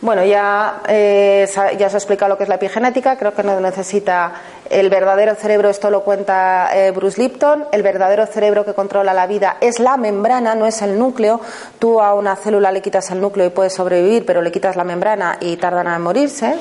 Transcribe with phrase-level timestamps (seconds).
[0.00, 3.60] Bueno, ya, eh, ya se ha explicado lo que es la epigenética, creo que no
[3.60, 4.32] necesita
[4.68, 9.28] el verdadero cerebro, esto lo cuenta eh, Bruce Lipton, el verdadero cerebro que controla la
[9.28, 11.40] vida es la membrana, no es el núcleo.
[11.78, 14.82] Tú a una célula le quitas el núcleo y puede sobrevivir, pero le quitas la
[14.82, 16.56] membrana y tardan en morirse.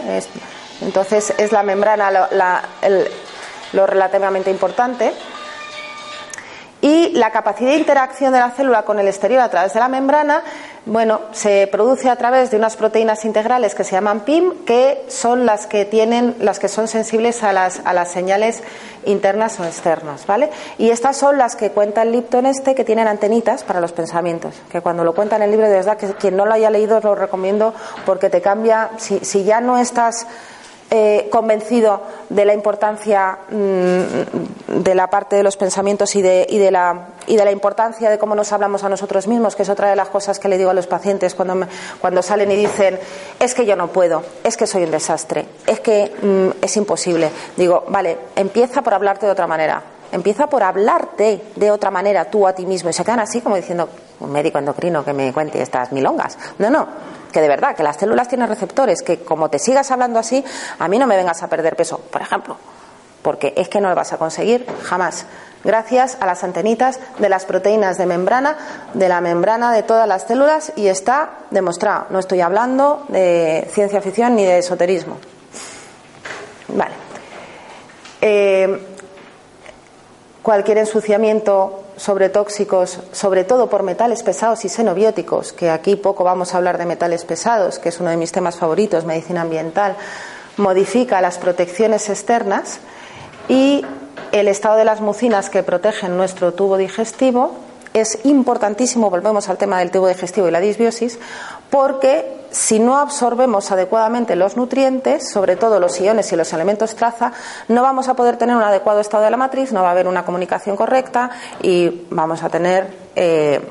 [0.82, 2.12] entonces es la membrana
[3.74, 5.14] lo relativamente importante
[6.82, 9.88] y la capacidad de interacción de la célula con el exterior a través de la
[9.88, 10.42] membrana,
[10.86, 15.46] bueno, se produce a través de unas proteínas integrales que se llaman PIM, que son
[15.46, 18.64] las que tienen, las que son sensibles a las, a las señales
[19.06, 20.50] internas o externas, ¿vale?
[20.80, 24.56] Y estas son las que cuenta el Lipton este, que tienen antenitas para los pensamientos,
[24.72, 27.00] que cuando lo cuenta en el libro de verdad, que quien no lo haya leído
[27.00, 30.26] lo recomiendo porque te cambia, si, si ya no estás
[30.94, 36.58] eh, convencido de la importancia mm, de la parte de los pensamientos y de, y,
[36.58, 39.70] de la, y de la importancia de cómo nos hablamos a nosotros mismos, que es
[39.70, 41.66] otra de las cosas que le digo a los pacientes cuando,
[42.02, 43.00] cuando salen y dicen,
[43.40, 47.30] es que yo no puedo, es que soy un desastre, es que mm, es imposible.
[47.56, 49.82] Digo, vale, empieza por hablarte de otra manera.
[50.12, 52.90] Empieza por hablarte de otra manera tú a ti mismo.
[52.90, 53.88] Y se quedan así como diciendo,
[54.20, 56.38] un médico endocrino que me cuente estas milongas.
[56.60, 60.20] No, no que de verdad, que las células tienen receptores, que como te sigas hablando
[60.20, 60.44] así,
[60.80, 62.58] a mí no me vengas a perder peso, por ejemplo,
[63.22, 65.26] porque es que no lo vas a conseguir jamás,
[65.64, 68.58] gracias a las antenitas de las proteínas de membrana,
[68.94, 72.08] de la membrana de todas las células, y está demostrado.
[72.10, 75.18] No estoy hablando de ciencia ficción ni de esoterismo.
[76.70, 76.94] Vale.
[78.22, 78.88] Eh,
[80.42, 86.52] cualquier ensuciamiento sobre tóxicos, sobre todo por metales pesados y xenobióticos, que aquí poco vamos
[86.52, 89.96] a hablar de metales pesados, que es uno de mis temas favoritos, medicina ambiental,
[90.58, 92.80] modifica las protecciones externas
[93.50, 93.86] y
[94.32, 97.52] el estado de las mucinas que protegen nuestro tubo digestivo.
[97.94, 101.20] Es importantísimo, volvemos al tema del tubo digestivo y la disbiosis,
[101.72, 107.32] porque si no absorbemos adecuadamente los nutrientes, sobre todo los iones y los elementos traza,
[107.70, 110.08] no vamos a poder tener un adecuado estado de la matriz, no va a haber
[110.08, 113.62] una comunicación correcta y vamos a tener eh,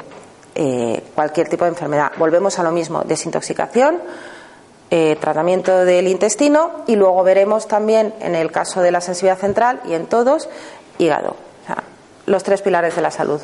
[0.54, 2.12] eh, cualquier tipo de enfermedad.
[2.16, 3.98] Volvemos a lo mismo, desintoxicación,
[4.90, 9.80] eh, tratamiento del intestino y luego veremos también en el caso de la sensibilidad central
[9.84, 10.48] y en todos,
[10.96, 11.36] hígado.
[12.24, 13.40] los tres pilares de la salud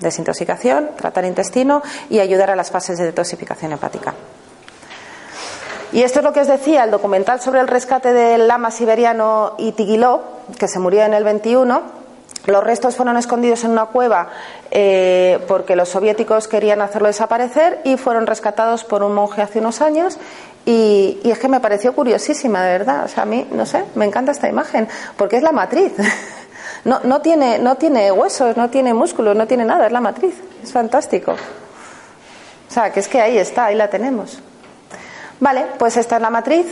[0.00, 4.14] desintoxicación, tratar intestino y ayudar a las fases de detoxificación hepática.
[5.92, 9.54] Y esto es lo que os decía, el documental sobre el rescate del lama siberiano
[9.58, 10.22] Itigiló,
[10.58, 12.00] que se murió en el 21.
[12.46, 14.28] Los restos fueron escondidos en una cueva
[14.70, 19.80] eh, porque los soviéticos querían hacerlo desaparecer y fueron rescatados por un monje hace unos
[19.80, 20.18] años.
[20.64, 23.04] Y, y, es que me pareció curiosísima, de verdad.
[23.04, 25.92] O sea, a mí, no sé, me encanta esta imagen porque es la matriz.
[26.84, 30.34] No, no, tiene, no tiene huesos, no tiene músculos, no tiene nada, es la matriz.
[30.62, 31.32] Es fantástico.
[31.32, 34.38] O sea, que es que ahí está, ahí la tenemos.
[35.40, 36.66] Vale, pues esta es la matriz.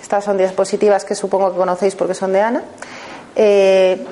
[0.00, 2.62] Estas son diapositivas que supongo que conocéis porque son de Ana.
[3.34, 4.04] Eh,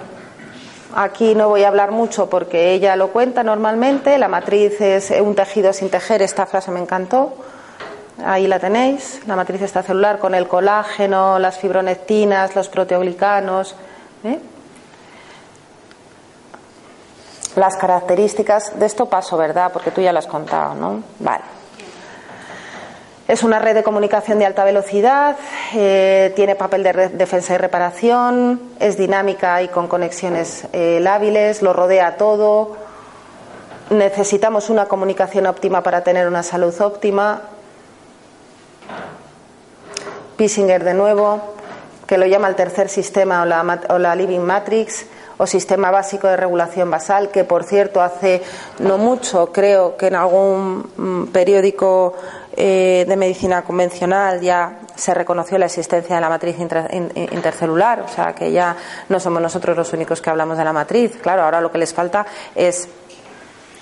[0.95, 4.19] aquí no voy a hablar mucho porque ella lo cuenta normalmente.
[4.19, 6.23] La matriz es un tejido sin tejer.
[6.23, 7.35] Esta frase me encantó.
[8.25, 9.21] Ahí la tenéis.
[9.27, 13.75] La matriz está celular con el colágeno, las fibronectinas, los proteoglicanos.
[14.25, 14.39] ¿eh?
[17.57, 19.73] Las características de esto paso, ¿verdad?
[19.73, 21.03] Porque tú ya lo has contado, ¿no?
[21.19, 21.43] Vale.
[23.29, 25.37] Es una red de comunicación de alta velocidad,
[25.75, 31.73] eh, tiene papel de defensa y reparación, es dinámica y con conexiones eh, lábiles, lo
[31.73, 32.77] rodea todo.
[33.89, 37.41] Necesitamos una comunicación óptima para tener una salud óptima.
[40.37, 41.41] Pissinger de nuevo,
[42.07, 45.07] que lo llama el tercer sistema o la, o la Living Matrix
[45.39, 48.43] o sistema básico de regulación basal, que por cierto hace
[48.79, 52.15] no mucho, creo que en algún mm, periódico
[52.57, 58.35] eh, de medicina convencional ya se reconoció la existencia de la matriz intercelular, o sea
[58.35, 58.75] que ya
[59.11, 61.19] no somos nosotros los únicos que hablamos de la matriz.
[61.21, 62.25] Claro, ahora lo que les falta
[62.55, 62.89] es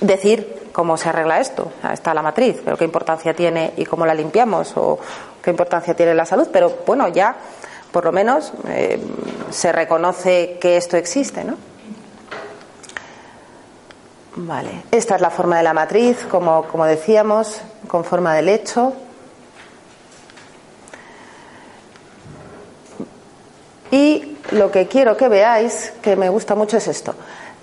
[0.01, 1.71] decir cómo se arregla esto.
[1.93, 4.99] Está la matriz, pero qué importancia tiene y cómo la limpiamos o
[5.41, 6.49] qué importancia tiene la salud.
[6.53, 7.37] Pero bueno, ya
[7.95, 8.99] por lo menos eh,
[9.51, 11.57] se reconoce que esto existe, ¿no?
[14.35, 18.95] Vale, esta es la forma de la matriz, como, como decíamos, con forma de lecho.
[23.93, 27.15] Y lo que quiero que veáis, que me gusta mucho, es esto.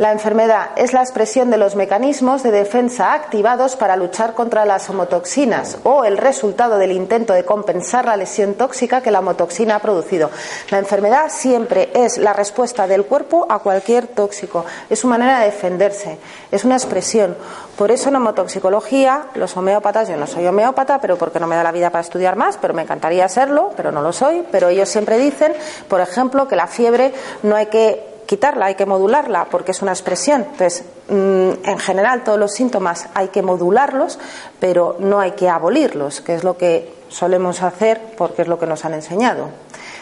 [0.01, 4.89] La enfermedad es la expresión de los mecanismos de defensa activados para luchar contra las
[4.89, 9.79] homotoxinas o el resultado del intento de compensar la lesión tóxica que la homotoxina ha
[9.79, 10.31] producido.
[10.71, 14.65] La enfermedad siempre es la respuesta del cuerpo a cualquier tóxico.
[14.89, 16.17] Es su manera de defenderse,
[16.49, 17.37] es una expresión.
[17.77, 21.61] Por eso en homotoxicología, los homeópatas, yo no soy homeópata, pero porque no me da
[21.61, 24.89] la vida para estudiar más, pero me encantaría serlo, pero no lo soy, pero ellos
[24.89, 25.53] siempre dicen,
[25.87, 27.13] por ejemplo, que la fiebre
[27.43, 30.43] no hay que quitarla, hay que modularla, porque es una expresión.
[30.43, 34.19] Entonces, mm, en general, todos los síntomas hay que modularlos,
[34.57, 38.67] pero no hay que abolirlos, que es lo que solemos hacer porque es lo que
[38.67, 39.49] nos han enseñado.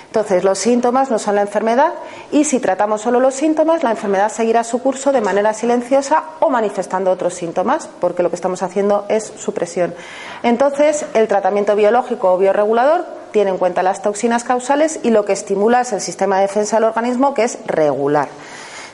[0.10, 1.94] Entonces, los síntomas no son la enfermedad
[2.32, 6.50] y si tratamos solo los síntomas, la enfermedad seguirá su curso de manera silenciosa o
[6.50, 9.94] manifestando otros síntomas, porque lo que estamos haciendo es supresión.
[10.42, 15.34] Entonces, el tratamiento biológico o bioregulador tiene en cuenta las toxinas causales y lo que
[15.34, 18.30] estimula es el sistema de defensa del organismo, que es regular.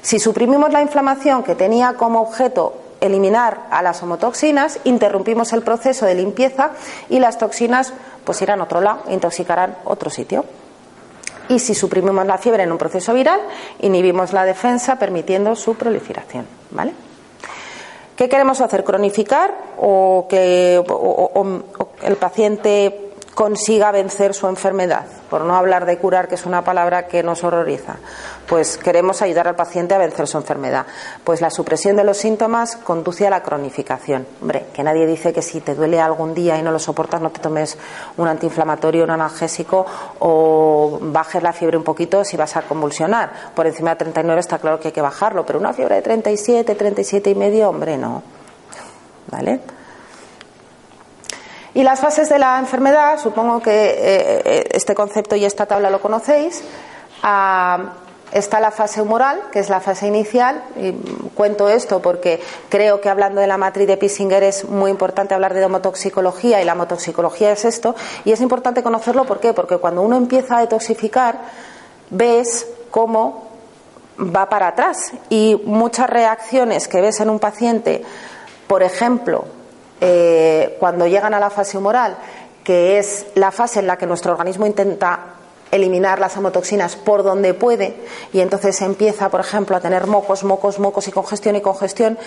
[0.01, 6.05] Si suprimimos la inflamación que tenía como objeto eliminar a las homotoxinas, interrumpimos el proceso
[6.05, 6.71] de limpieza
[7.07, 7.93] y las toxinas
[8.25, 10.43] pues irán a otro lado, intoxicarán otro sitio.
[11.49, 13.39] Y si suprimimos la fiebre en un proceso viral,
[13.79, 16.45] inhibimos la defensa permitiendo su proliferación.
[16.71, 16.93] ¿Vale?
[18.15, 18.83] ¿Qué queremos hacer?
[18.83, 20.81] ¿Cronificar o que
[22.03, 23.04] el paciente
[23.35, 27.43] consiga vencer su enfermedad, por no hablar de curar, que es una palabra que nos
[27.43, 27.97] horroriza.
[28.47, 30.85] Pues queremos ayudar al paciente a vencer su enfermedad.
[31.23, 34.25] Pues la supresión de los síntomas conduce a la cronificación.
[34.41, 37.29] Hombre, que nadie dice que si te duele algún día y no lo soportas, no
[37.29, 37.77] te tomes
[38.15, 39.85] un antiinflamatorio, un analgésico
[40.19, 43.31] o bajes la fiebre un poquito si vas a convulsionar.
[43.53, 46.73] Por encima de 39 está claro que hay que bajarlo, pero una fiebre de 37,
[46.73, 48.23] 37 y medio, hombre, no.
[49.29, 49.59] ¿Vale?
[51.75, 55.89] Y las fases de la enfermedad, supongo que eh, eh, este concepto y esta tabla
[55.89, 56.63] lo conocéis.
[57.21, 57.95] Ah,
[58.31, 60.63] está la fase humoral, que es la fase inicial.
[60.77, 60.93] Y
[61.35, 65.53] cuento esto porque creo que hablando de la matriz de Pissinger es muy importante hablar
[65.53, 67.93] de homotoxicología y la homotoxicología es esto.
[68.23, 69.51] Y es importante conocerlo ¿por qué?
[69.51, 71.39] porque cuando uno empieza a detoxificar,
[72.09, 73.49] ves cómo
[74.17, 75.11] va para atrás.
[75.29, 78.05] Y muchas reacciones que ves en un paciente,
[78.65, 79.43] por ejemplo,
[80.01, 82.17] eh, cuando llegan a la fase humoral,
[82.63, 85.19] que es la fase en la que nuestro organismo intenta
[85.75, 87.95] eliminar las hemotoxinas por donde puede
[88.33, 92.17] y entonces empieza, por ejemplo, a tener mocos, mocos, mocos y congestión y congestión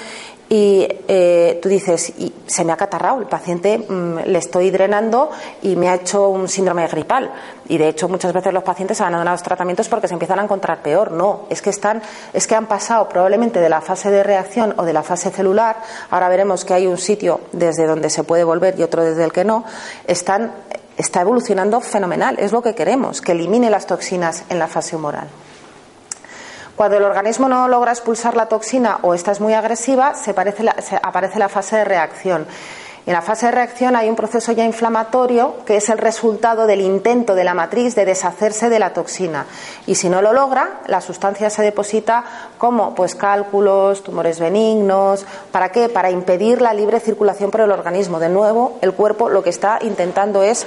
[0.48, 5.30] y eh, tú dices, y se me ha catarrado, el paciente mm, le estoy drenando
[5.62, 7.30] y me ha hecho un síndrome gripal.
[7.68, 10.80] Y de hecho muchas veces los pacientes abandonan los tratamientos porque se empiezan a encontrar
[10.80, 11.12] peor.
[11.12, 12.00] No, es que están,
[12.32, 15.76] es que han pasado probablemente de la fase de reacción o de la fase celular,
[16.10, 19.32] ahora veremos que hay un sitio desde donde se puede volver y otro desde el
[19.32, 19.64] que no,
[20.06, 20.52] están
[20.98, 22.36] está evolucionando fenomenal.
[22.38, 25.28] Es lo que queremos, que elimine las toxinas en la fase humoral.
[26.76, 31.38] Cuando el organismo no logra expulsar la toxina o esta es muy agresiva, se, aparece
[31.38, 32.46] la fase de reacción.
[33.08, 36.82] En la fase de reacción hay un proceso ya inflamatorio que es el resultado del
[36.82, 39.46] intento de la matriz de deshacerse de la toxina.
[39.86, 42.22] Y si no lo logra, la sustancia se deposita
[42.58, 45.88] como pues cálculos, tumores benignos, ¿para qué?
[45.88, 48.20] Para impedir la libre circulación por el organismo.
[48.20, 50.66] De nuevo, el cuerpo lo que está intentando es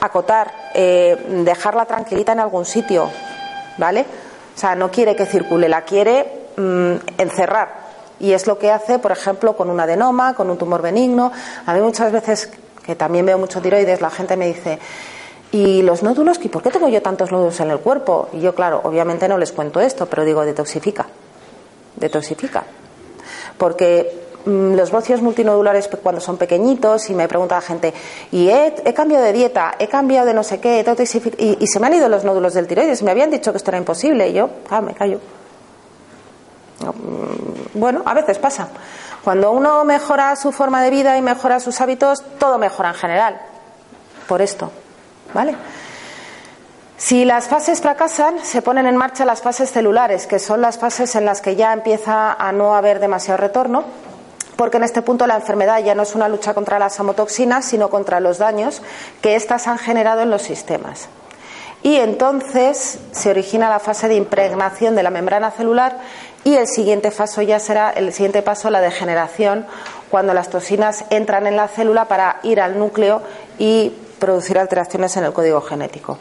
[0.00, 3.10] acotar, eh, dejarla tranquilita en algún sitio,
[3.76, 4.06] ¿vale?
[4.56, 7.87] O sea, no quiere que circule, la quiere mm, encerrar
[8.20, 11.32] y es lo que hace, por ejemplo, con un adenoma, con un tumor benigno.
[11.66, 12.50] A mí muchas veces,
[12.84, 14.78] que también veo mucho tiroides, la gente me dice,
[15.52, 16.40] ¿y los nódulos?
[16.42, 18.28] ¿Y por qué tengo yo tantos nódulos en el cuerpo?
[18.32, 21.06] Y yo, claro, obviamente no les cuento esto, pero digo, detoxifica.
[21.96, 22.64] Detoxifica.
[23.56, 27.94] Porque mm, los bocios multinodulares cuando son pequeñitos y me pregunta la gente
[28.32, 30.84] y he, cambiado de dieta, he cambiado de no sé qué,
[31.38, 33.70] y, y, se me han ido los nódulos del tiroides, me habían dicho que esto
[33.70, 35.20] era imposible y yo, ah, me callo.
[37.74, 38.68] Bueno, a veces pasa.
[39.24, 43.40] Cuando uno mejora su forma de vida y mejora sus hábitos, todo mejora en general.
[44.26, 44.70] Por esto,
[45.34, 45.56] ¿vale?
[46.96, 51.14] Si las fases fracasan, se ponen en marcha las fases celulares, que son las fases
[51.14, 53.84] en las que ya empieza a no haber demasiado retorno,
[54.56, 57.88] porque en este punto la enfermedad ya no es una lucha contra las amotoxinas, sino
[57.88, 58.82] contra los daños
[59.22, 61.08] que éstas han generado en los sistemas.
[61.82, 65.98] Y entonces se origina la fase de impregnación de la membrana celular
[66.44, 69.66] y el siguiente paso ya será el siguiente paso la degeneración
[70.10, 73.22] cuando las toxinas entran en la célula para ir al núcleo
[73.58, 76.18] y producir alteraciones en el código genético.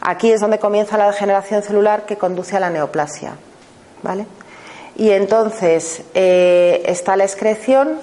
[0.00, 3.34] Aquí es donde comienza la degeneración celular que conduce a la neoplasia.
[4.02, 4.26] ¿Vale?
[4.96, 7.98] Y entonces eh, está la excreción,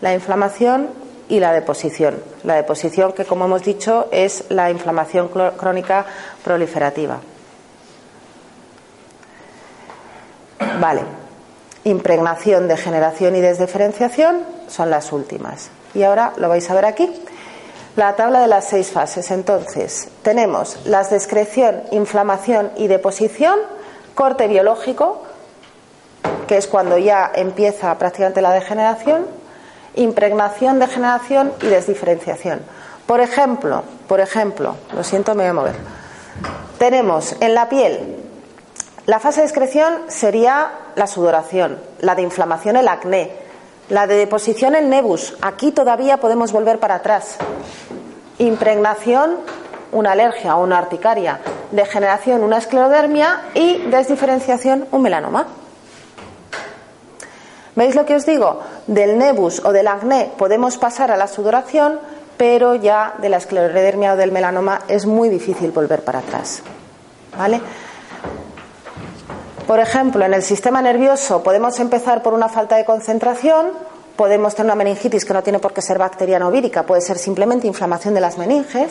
[0.00, 0.90] la inflamación
[1.28, 2.22] y la deposición.
[2.44, 6.06] La deposición que, como hemos dicho, es la inflamación crónica
[6.44, 7.20] proliferativa.
[10.80, 11.02] Vale.
[11.84, 15.70] Impregnación, degeneración y desdiferenciación son las últimas.
[15.94, 17.10] Y ahora lo vais a ver aquí.
[17.96, 19.30] La tabla de las seis fases.
[19.30, 23.58] Entonces, tenemos las de excreción, inflamación y deposición,
[24.14, 25.22] corte biológico,
[26.46, 29.26] que es cuando ya empieza prácticamente la degeneración,
[29.94, 32.60] impregnación, degeneración y desdiferenciación.
[33.06, 35.76] Por ejemplo, por ejemplo, lo siento, me voy a mover.
[36.78, 38.27] Tenemos en la piel
[39.08, 43.32] la fase de excreción sería la sudoración, la de inflamación el acné,
[43.88, 45.34] la de deposición el nebus.
[45.40, 47.38] Aquí todavía podemos volver para atrás.
[48.36, 49.36] Impregnación,
[49.92, 51.40] una alergia o una articaria.
[51.72, 55.46] Degeneración, una esclerodermia y desdiferenciación, un melanoma.
[57.76, 58.60] ¿Veis lo que os digo?
[58.86, 61.98] Del nebus o del acné podemos pasar a la sudoración,
[62.36, 66.62] pero ya de la esclerodermia o del melanoma es muy difícil volver para atrás.
[67.38, 67.62] ¿Vale?
[69.68, 73.66] Por ejemplo, en el sistema nervioso podemos empezar por una falta de concentración,
[74.16, 77.18] podemos tener una meningitis que no tiene por qué ser bacteriana o vírica, puede ser
[77.18, 78.90] simplemente inflamación de las meninges,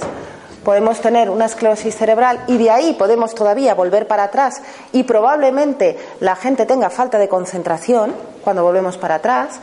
[0.63, 5.97] podemos tener una esclerosis cerebral y de ahí podemos todavía volver para atrás y probablemente
[6.19, 9.59] la gente tenga falta de concentración cuando volvemos para atrás,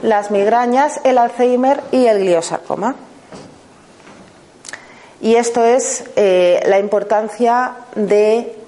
[0.00, 2.96] las migrañas, el Alzheimer y el gliosarcoma.
[5.20, 8.59] Y esto es eh, la importancia de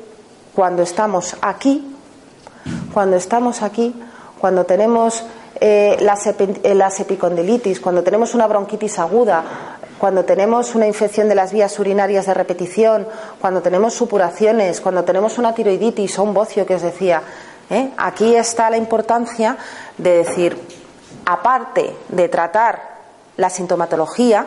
[0.54, 1.97] cuando estamos aquí,
[2.92, 3.94] cuando estamos aquí,
[4.40, 5.25] cuando tenemos
[5.61, 9.44] eh, las, epicondilitis, cuando tenemos una bronquitis aguda,
[9.99, 13.06] cuando tenemos una infección de las vías urinarias de repetición,
[13.40, 17.23] cuando tenemos supuraciones, cuando tenemos una tiroiditis o un bocio que os decía,
[17.71, 17.90] ¿eh?
[17.97, 19.56] aquí está la importancia
[19.97, 20.59] de decir,
[21.25, 22.82] aparte de tratar
[23.37, 24.47] la sintomatología,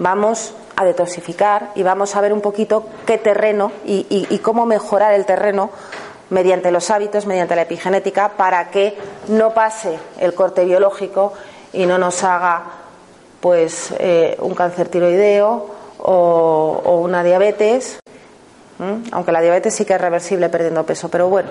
[0.00, 5.24] vamos a detoxificar y vamos a ver un poquito qué terreno y cómo mejorar el
[5.24, 5.70] terreno
[6.30, 8.96] mediante los hábitos, mediante la epigenética, para que
[9.28, 11.32] no pase el corte biológico
[11.72, 12.62] y no nos haga
[13.40, 18.00] pues eh, un cáncer tiroideo o, una diabetes,
[19.12, 21.50] aunque la diabetes sí que es reversible perdiendo peso, pero bueno.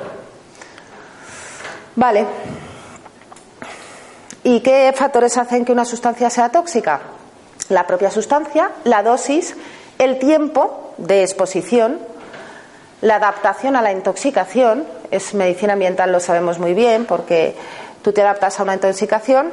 [1.95, 2.25] Vale.
[4.43, 6.99] ¿Y qué factores hacen que una sustancia sea tóxica?
[7.69, 9.55] La propia sustancia, la dosis,
[9.99, 11.99] el tiempo de exposición,
[13.01, 17.55] la adaptación a la intoxicación, es medicina ambiental, lo sabemos muy bien, porque
[18.01, 19.51] tú te adaptas a una intoxicación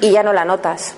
[0.00, 0.94] y ya no la notas.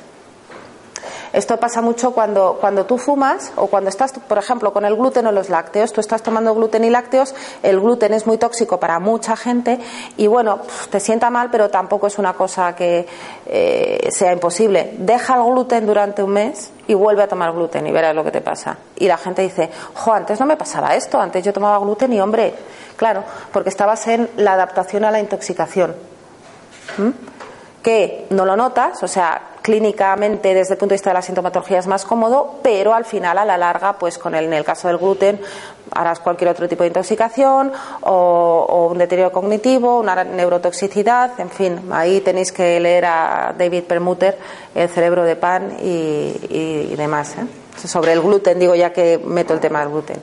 [1.32, 5.26] Esto pasa mucho cuando, cuando tú fumas o cuando estás, por ejemplo, con el gluten
[5.26, 5.92] o los lácteos.
[5.92, 9.78] Tú estás tomando gluten y lácteos, el gluten es muy tóxico para mucha gente
[10.16, 13.06] y bueno, te sienta mal, pero tampoco es una cosa que
[13.46, 14.94] eh, sea imposible.
[14.98, 18.30] Deja el gluten durante un mes y vuelve a tomar gluten y verás lo que
[18.30, 18.78] te pasa.
[18.96, 22.20] Y la gente dice, jo, antes no me pasaba esto, antes yo tomaba gluten y
[22.20, 22.54] hombre,
[22.96, 25.94] claro, porque estabas en la adaptación a la intoxicación.
[26.96, 27.10] ¿Mm?
[27.82, 31.78] Que no lo notas, o sea, clínicamente desde el punto de vista de la sintomatología
[31.78, 34.88] es más cómodo, pero al final a la larga, pues con el, en el caso
[34.88, 35.38] del gluten
[35.92, 37.70] harás cualquier otro tipo de intoxicación
[38.00, 44.38] o, un deterioro cognitivo, una neurotoxicidad, en fin, ahí tenéis que leer a David Permuter,
[44.74, 47.36] El cerebro de pan y, demás.
[47.36, 47.86] ¿eh?
[47.86, 50.16] Sobre el gluten, digo ya que meto el tema del gluten.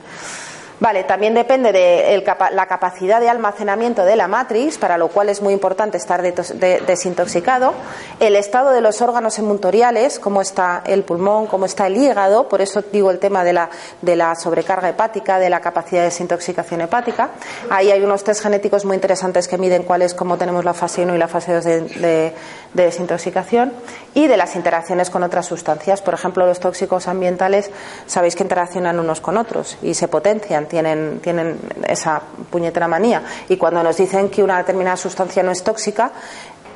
[0.78, 5.40] Vale, también depende de la capacidad de almacenamiento de la matriz, para lo cual es
[5.40, 7.72] muy importante estar desintoxicado,
[8.20, 12.60] el estado de los órganos emuntoriales, cómo está el pulmón, cómo está el hígado, por
[12.60, 13.70] eso digo el tema de la,
[14.02, 17.30] de la sobrecarga hepática, de la capacidad de desintoxicación hepática.
[17.70, 21.02] Ahí hay unos test genéticos muy interesantes que miden cuál es cómo tenemos la fase
[21.02, 22.34] 1 y la fase 2 de,
[22.74, 23.72] desintoxicación
[24.12, 26.02] y de las interacciones con otras sustancias.
[26.02, 27.70] Por ejemplo, los tóxicos ambientales,
[28.06, 32.20] sabéis que interaccionan unos con otros y se potencian tienen, tienen esa
[32.50, 33.22] puñetera manía.
[33.48, 36.12] Y cuando nos dicen que una determinada sustancia no es tóxica,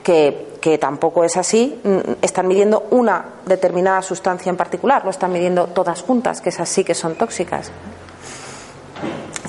[0.02, 5.32] que, que, tampoco es así, mm, están midiendo una determinada sustancia en particular, no están
[5.32, 7.70] midiendo todas juntas, que es así que son tóxicas.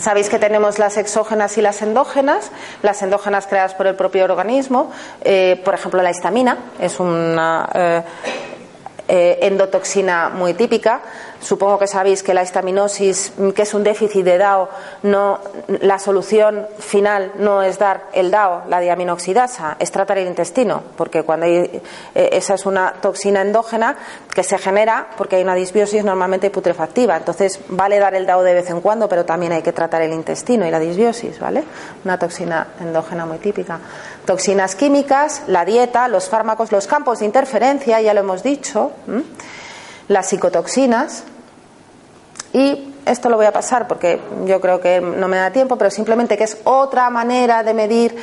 [0.01, 4.89] Sabéis que tenemos las exógenas y las endógenas, las endógenas creadas por el propio organismo,
[5.23, 8.01] eh, por ejemplo la histamina es una eh,
[9.07, 11.01] eh, endotoxina muy típica,
[11.41, 14.69] Supongo que sabéis que la histaminosis, que es un déficit de DAO,
[15.03, 15.39] no,
[15.81, 21.23] la solución final no es dar el DAO, la diaminoxidasa, es tratar el intestino, porque
[21.23, 21.81] cuando hay,
[22.13, 23.97] eh, esa es una toxina endógena
[24.33, 27.17] que se genera porque hay una disbiosis normalmente putrefactiva.
[27.17, 30.13] Entonces, vale dar el DAO de vez en cuando, pero también hay que tratar el
[30.13, 31.63] intestino y la disbiosis, ¿vale?
[32.05, 33.79] Una toxina endógena muy típica.
[34.25, 38.91] Toxinas químicas, la dieta, los fármacos, los campos de interferencia, ya lo hemos dicho
[40.11, 41.23] las psicotoxinas
[42.53, 45.89] y esto lo voy a pasar porque yo creo que no me da tiempo, pero
[45.89, 48.15] simplemente que es otra manera de medir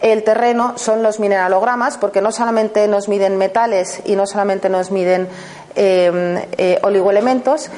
[0.00, 4.90] el terreno son los mineralogramas, porque no solamente nos miden metales y no solamente nos
[4.90, 5.26] miden
[5.74, 7.70] eh, eh, oligoelementos,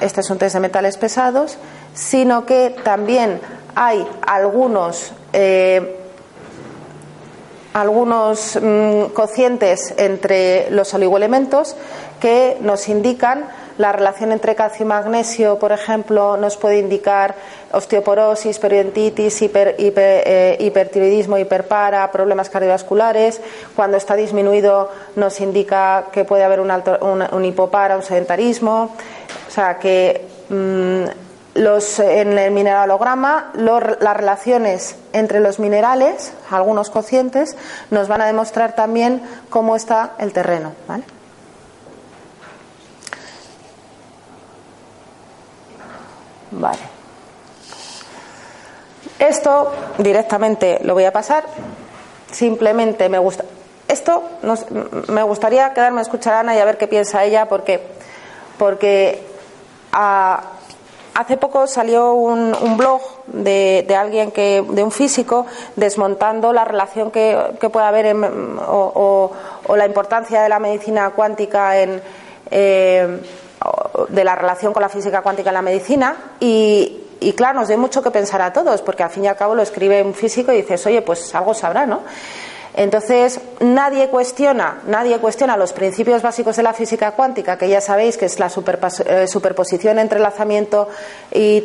[0.00, 1.56] este es un test de metales pesados,
[1.94, 3.40] sino que también
[3.74, 6.00] hay algunos eh,
[7.72, 11.74] algunos mm, cocientes entre los oligoelementos
[12.20, 17.34] que nos indican la relación entre calcio y magnesio, por ejemplo, nos puede indicar
[17.72, 23.40] osteoporosis, periodontitis, hiper, eh, hipertiroidismo, hiperpara, problemas cardiovasculares.
[23.74, 28.94] Cuando está disminuido nos indica que puede haber un, alto, un, hipopara, un sedentarismo.
[29.48, 31.04] O sea que mm,
[31.54, 37.56] los, en el mineralograma las relaciones entre los minerales, algunos cocientes,
[37.90, 40.72] nos van a demostrar también cómo está el terreno.
[40.86, 41.04] ¿vale?
[46.50, 46.94] Vale.
[49.18, 51.44] Esto directamente lo voy a pasar.
[52.30, 53.44] Simplemente me gusta.
[53.86, 54.22] Esto
[55.08, 57.80] me gustaría quedarme a escuchar a Ana y a ver qué piensa ella, porque,
[58.58, 59.22] porque
[59.92, 65.46] hace poco salió un, blog de, alguien que, de un físico,
[65.76, 69.30] desmontando la relación que, puede haber o,
[69.76, 72.02] la importancia de la medicina cuántica en.
[72.50, 73.20] Eh,
[74.08, 77.00] de la relación con la física cuántica en la medicina y,
[77.36, 79.62] claro, nos da mucho que pensar a todos, porque al fin y al cabo lo
[79.62, 82.02] escribe un físico y dices, oye, pues algo sabrá, ¿no?
[82.76, 88.16] Entonces, nadie cuestiona, nadie cuestiona los principios básicos de la física cuántica, que ya sabéis
[88.18, 90.88] que es la eh, superposición, entrelazamiento
[91.30, 91.62] y,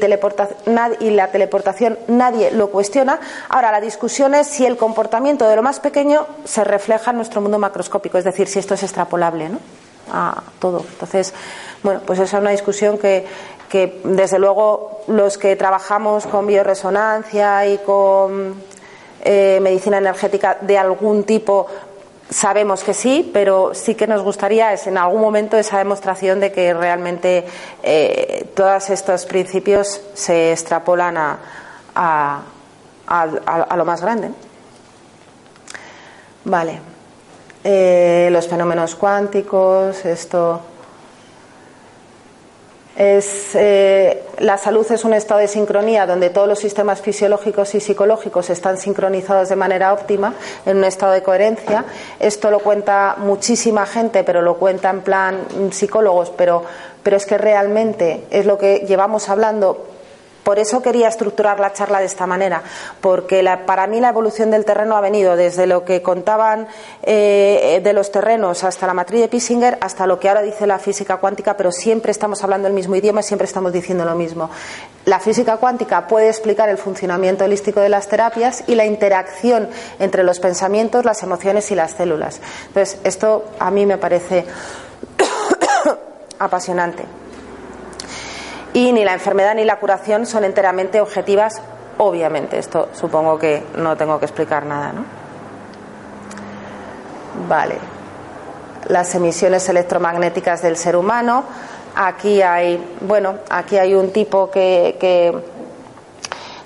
[0.99, 3.19] y la teleportación, nadie lo cuestiona.
[3.49, 7.41] Ahora, la discusión es si el comportamiento de lo más pequeño se refleja en nuestro
[7.41, 9.57] mundo macroscópico, es decir, si esto es extrapolable, ¿no?
[10.11, 10.85] A todo.
[10.91, 11.33] Entonces,
[11.83, 13.25] bueno, pues esa es una discusión que,
[14.03, 18.55] desde luego los que trabajamos con bioresonancia y con
[19.21, 21.67] eh, medicina energética de algún tipo
[22.29, 26.51] sabemos que sí, pero sí que nos gustaría es en algún momento esa demostración de
[26.51, 27.45] que realmente
[27.81, 31.39] eh, todos estos principios se extrapolan a,
[31.95, 32.41] a,
[33.07, 34.29] a, lo más grande.
[36.45, 36.98] Vale.
[37.63, 40.61] Eh, los fenómenos cuánticos, esto
[42.99, 47.79] es, eh, la salud es un estado de sincronía donde todos los sistemas fisiológicos y
[47.79, 50.33] psicológicos están sincronizados de manera óptima,
[50.65, 51.85] en un estado de coherencia.
[52.19, 55.39] Esto lo cuenta muchísima gente, pero lo cuenta en plan
[55.71, 56.63] psicólogos, pero,
[57.01, 59.85] pero es que realmente es lo que llevamos hablando
[60.49, 62.63] por eso quería estructurar la charla de esta manera,
[63.01, 66.67] porque para mí la evolución del terreno ha venido desde lo que contaban
[67.03, 70.79] eh, de los terrenos hasta la matriz de Pissinger hasta lo que ahora dice la
[70.79, 74.49] física cuántica, pero siempre estamos hablando el mismo idioma y siempre estamos diciendo lo mismo.
[75.05, 80.23] La física cuántica puede explicar el funcionamiento holístico de las terapias y la interacción entre
[80.23, 82.41] los pensamientos, las emociones y las células.
[82.69, 84.45] Entonces, esto a mí me parece
[86.39, 87.18] apasionante
[88.73, 91.61] y ni la enfermedad ni la curación son enteramente objetivas,
[91.97, 92.57] obviamente.
[92.57, 95.05] Esto supongo que no tengo que explicar nada, ¿no?
[97.47, 97.77] Vale.
[98.87, 101.43] Las emisiones electromagnéticas del ser humano.
[101.95, 105.33] Aquí hay, bueno, aquí hay un tipo que, que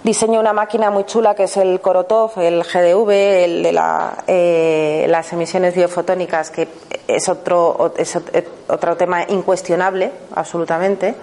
[0.03, 5.05] diseñó una máquina muy chula que es el Korotov, el GDV, el de la, eh,
[5.09, 6.67] las emisiones biofotónicas, que
[7.07, 8.17] es otro, es
[8.67, 11.15] otro tema incuestionable, absolutamente.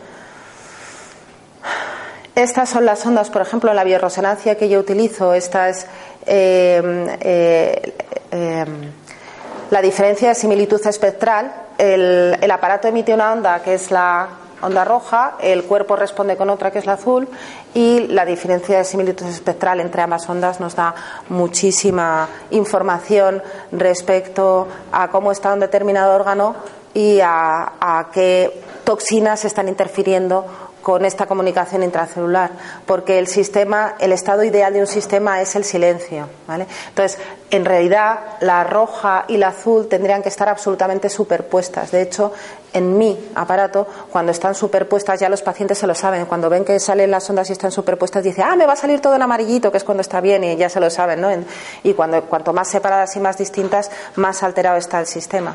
[2.40, 5.34] Estas son las ondas, por ejemplo, la bioresonancia que yo utilizo.
[5.34, 5.86] Esta es
[6.24, 7.94] eh, eh,
[8.30, 8.64] eh,
[9.70, 11.52] la diferencia de similitud espectral.
[11.76, 14.30] El, aparato emite una onda que es la
[14.62, 17.28] onda roja, el cuerpo responde con otra que es la azul
[17.74, 20.94] y la diferencia de similitud espectral entre ambas ondas nos da
[21.28, 26.56] muchísima información respecto a cómo está un determinado órgano
[26.92, 32.50] y a, a qué toxinas están interfiriendo con esta comunicación intracelular,
[32.86, 36.66] porque el sistema, el estado ideal de un sistema es el silencio, ¿vale?
[36.88, 37.18] Entonces,
[37.50, 41.90] en realidad, la roja y la azul tendrían que estar absolutamente superpuestas.
[41.90, 42.32] De hecho,
[42.72, 46.26] en mi aparato, cuando están superpuestas, ya los pacientes se lo saben.
[46.26, 49.00] Cuando ven que salen las ondas y están superpuestas, dicen, ah, me va a salir
[49.00, 51.28] todo en amarillito, que es cuando está bien, y ya se lo saben, ¿no?
[51.82, 55.54] Y cuando, cuanto más separadas y más distintas, más alterado está el sistema.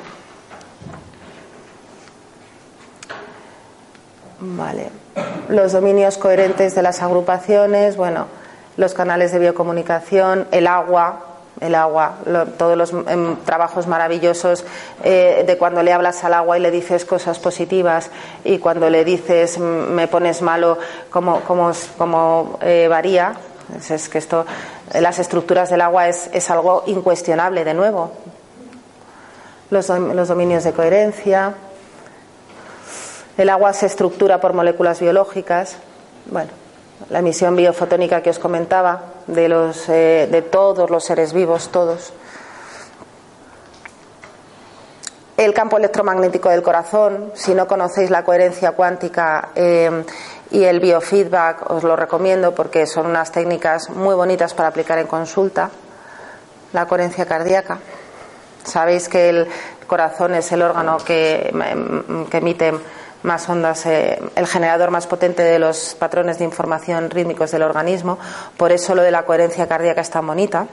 [4.40, 5.05] Vale.
[5.50, 8.28] Los dominios coherentes de las agrupaciones, bueno,
[8.78, 11.22] los canales de biocomunicación, el agua,
[11.62, 12.16] el agua,
[12.58, 14.66] todos los em, trabajos maravillosos
[15.04, 18.10] eh, de cuando le hablas al agua y le dices cosas positivas
[18.44, 20.78] y cuando le dices me pones malo,
[21.10, 23.36] cómo, eh, varía.
[23.90, 24.46] Es, que esto,
[24.94, 28.12] las estructuras del agua es, es algo incuestionable, de nuevo.
[29.72, 31.56] Los, los dominios de coherencia,
[33.38, 35.78] el agua se estructura por moléculas biológicas.
[36.28, 36.52] Bueno,
[37.10, 42.14] la emisión biofotónica que os comentaba de, los, eh, de todos los seres vivos, todos.
[45.38, 50.06] El campo electromagnético del corazón, si no conocéis la coherencia cuántica eh,
[50.52, 55.08] y el biofeedback, os lo recomiendo porque son unas técnicas muy bonitas para aplicar en
[55.08, 55.70] consulta.
[56.72, 57.80] La coherencia cardíaca.
[58.64, 59.48] Sabéis que el
[59.88, 61.54] corazón es el órgano que,
[62.32, 62.74] que emite
[63.26, 68.18] más ondas, eh, el generador más potente de los patrones de información rítmicos del organismo.
[68.56, 70.68] Por eso lo de la coherencia cardíaca es tan bonita.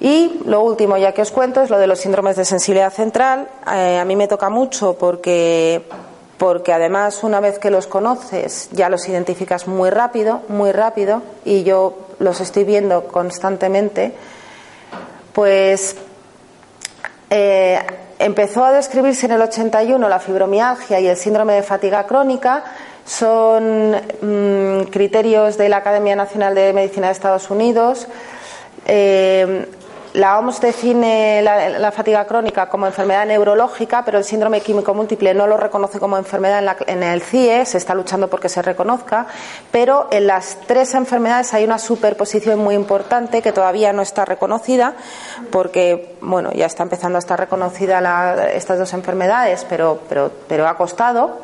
[0.00, 3.48] Y lo último, ya que os cuento, es lo de los síndromes de sensibilidad central.
[3.72, 5.88] Eh, a mí me toca mucho porque,
[6.36, 11.62] porque además una vez que los conoces ya los identificas muy rápido, muy rápido, y
[11.62, 14.12] yo los estoy viendo constantemente.
[15.32, 15.96] Pues
[17.30, 17.78] eh,
[18.18, 22.64] empezó a describirse en el 81 la fibromialgia y el síndrome de fatiga crónica.
[23.04, 28.08] Son mm, criterios de la Academia Nacional de Medicina de Estados Unidos.
[28.86, 29.68] Eh,
[30.16, 35.46] la OMS define la, fatiga crónica como enfermedad neurológica, pero el síndrome químico múltiple no
[35.46, 39.26] lo reconoce como enfermedad en, el CIE, se está luchando porque se reconozca,
[39.70, 44.94] pero en las tres enfermedades hay una superposición muy importante que todavía no está reconocida,
[45.52, 50.78] porque bueno, ya está empezando a estar reconocida estas dos enfermedades, pero, pero, pero ha
[50.78, 51.40] costado.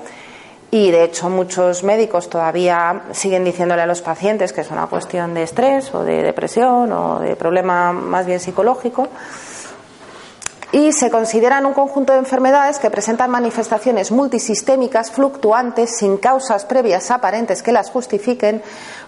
[0.74, 5.34] Y de hecho muchos médicos todavía siguen diciéndole a los pacientes que es una cuestión
[5.34, 9.08] de estrés o de depresión o de problema más bien psicológico.
[10.72, 17.10] Y se consideran un conjunto de enfermedades que presentan manifestaciones multisistémicas fluctuantes sin causas previas
[17.10, 18.62] aparentes que las justifiquen,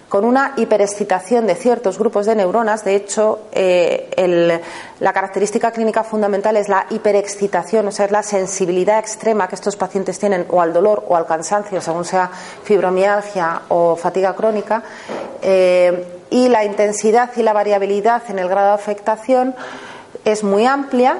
[0.09, 2.83] con una hiperexcitación de ciertos grupos de neuronas.
[2.83, 4.61] De hecho, eh,
[4.99, 9.75] la característica clínica fundamental es la hiperexcitación, o sea, es la sensibilidad extrema que estos
[9.75, 12.29] pacientes tienen o al dolor o al cansancio, según sea
[12.63, 14.83] fibromialgia o fatiga crónica.
[15.41, 19.55] Eh, y la intensidad y la variabilidad en el grado de afectación
[20.23, 21.19] es muy amplia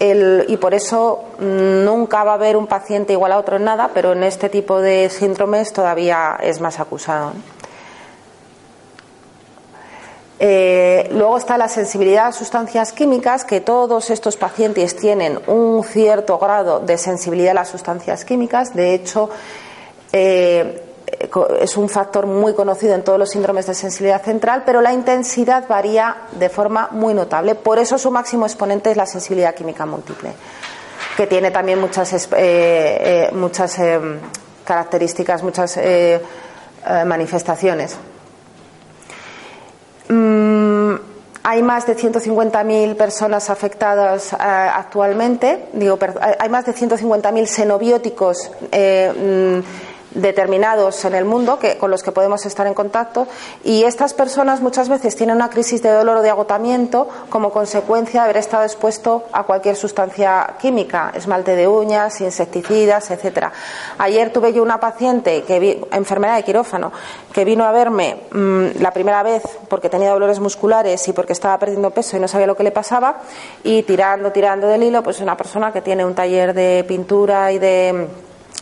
[0.00, 4.12] y por eso nunca va a haber un paciente igual a otro en nada, pero
[4.12, 7.32] en este tipo de síndromes todavía es más acusado.
[10.40, 16.38] Eh, luego está la sensibilidad a sustancias químicas, que todos estos pacientes tienen un cierto
[16.38, 18.74] grado de sensibilidad a las sustancias químicas.
[18.74, 19.30] De hecho,
[20.12, 20.84] eh,
[21.60, 25.66] es un factor muy conocido en todos los síndromes de sensibilidad central, pero la intensidad
[25.66, 27.56] varía de forma muy notable.
[27.56, 30.32] Por eso su máximo exponente es la sensibilidad química múltiple,
[31.16, 33.76] que tiene también muchas, eh, muchas
[34.64, 35.80] características, muchas
[37.06, 37.96] manifestaciones.
[40.08, 40.94] Mm,
[41.42, 45.66] hay más de 150.000 personas afectadas eh, actualmente.
[45.72, 45.98] Digo,
[46.38, 52.12] hay más de 150.000 xenobióticos eh, mm, determinados en el mundo que, con los que
[52.12, 53.26] podemos estar en contacto
[53.64, 58.20] y estas personas muchas veces tienen una crisis de dolor o de agotamiento como consecuencia
[58.20, 63.52] de haber estado expuesto a cualquier sustancia química, esmalte de uñas, insecticidas, etcétera.
[63.98, 66.92] Ayer tuve yo una paciente que vi, enfermedad de quirófano
[67.32, 71.58] que vino a verme mm, la primera vez porque tenía dolores musculares y porque estaba
[71.58, 73.18] perdiendo peso y no sabía lo que le pasaba
[73.62, 77.58] y tirando, tirando del hilo, pues una persona que tiene un taller de pintura y
[77.58, 78.08] de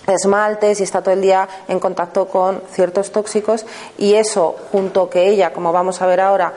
[0.06, 3.66] esmaltes y está todo el día en contacto con ciertos tóxicos
[3.98, 6.52] y eso junto que ella, como vamos a ver ahora,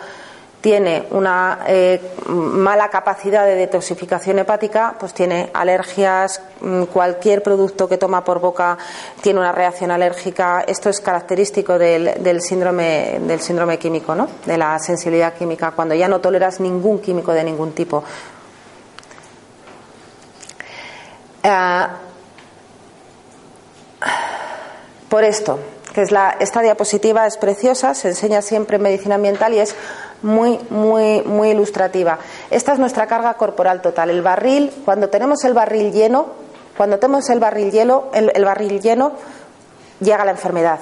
[0.61, 7.97] tiene una eh, mala capacidad de detoxificación hepática, pues tiene alergias, mm, cualquier producto que
[7.97, 8.77] toma por boca
[9.21, 10.61] tiene una reacción alérgica.
[10.67, 14.27] Esto es característico del, síndrome, del síndrome químico, ¿no?
[14.45, 18.03] de la sensibilidad química, cuando ya no toleras ningún químico de ningún tipo.
[21.43, 21.89] Ah,
[25.09, 25.59] Por esto,
[25.93, 29.75] que es la, esta diapositiva es preciosa, se enseña siempre en medicina ambiental y es
[30.21, 32.19] muy, muy, muy ilustrativa.
[32.51, 34.09] Esta es nuestra carga corporal total.
[34.09, 36.27] El barril, cuando tenemos el barril lleno,
[36.77, 39.13] cuando tenemos el barril, hielo, el barril lleno,
[39.99, 40.79] llega la enfermedad.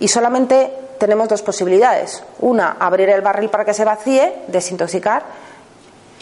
[0.00, 2.22] Y solamente tenemos dos posibilidades.
[2.40, 5.24] Una, abrir el barril para que se vacíe, desintoxicar,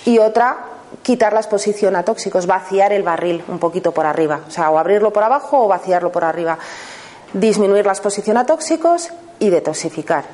[0.04, 0.56] y otra,
[1.02, 4.40] quitar la exposición a tóxicos, vaciar el barril un poquito por arriba.
[4.48, 6.58] O sea, o abrirlo por abajo o vaciarlo por arriba.
[7.32, 10.24] Disminuir la exposición a tóxicos y detoxificar.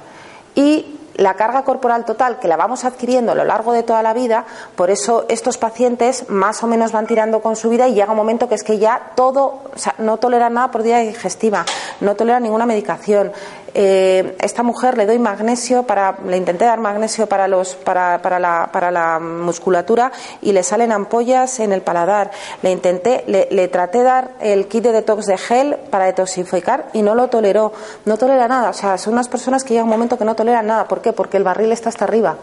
[0.54, 4.12] Y la carga corporal total que la vamos adquiriendo a lo largo de toda la
[4.12, 8.11] vida, por eso estos pacientes más o menos van tirando con su vida y llega
[8.11, 11.64] un momento que es que ya todo, o sea, no toleran nada por día digestiva,
[12.00, 13.32] no toleran ninguna medicación,
[13.78, 18.38] eh, esta mujer le doy magnesio para, le intenté dar magnesio para los, para, para,
[18.38, 22.30] la, para la musculatura y le salen ampollas en el paladar.
[22.62, 27.02] Le intenté, le, le traté dar el kit de detox de gel para detoxificar y
[27.02, 27.74] no lo toleró.
[28.06, 28.70] No tolera nada.
[28.70, 30.88] O sea, son unas personas que llega un momento que no toleran nada.
[30.88, 31.12] ¿Por qué?
[31.12, 32.36] Porque el barril está hasta arriba.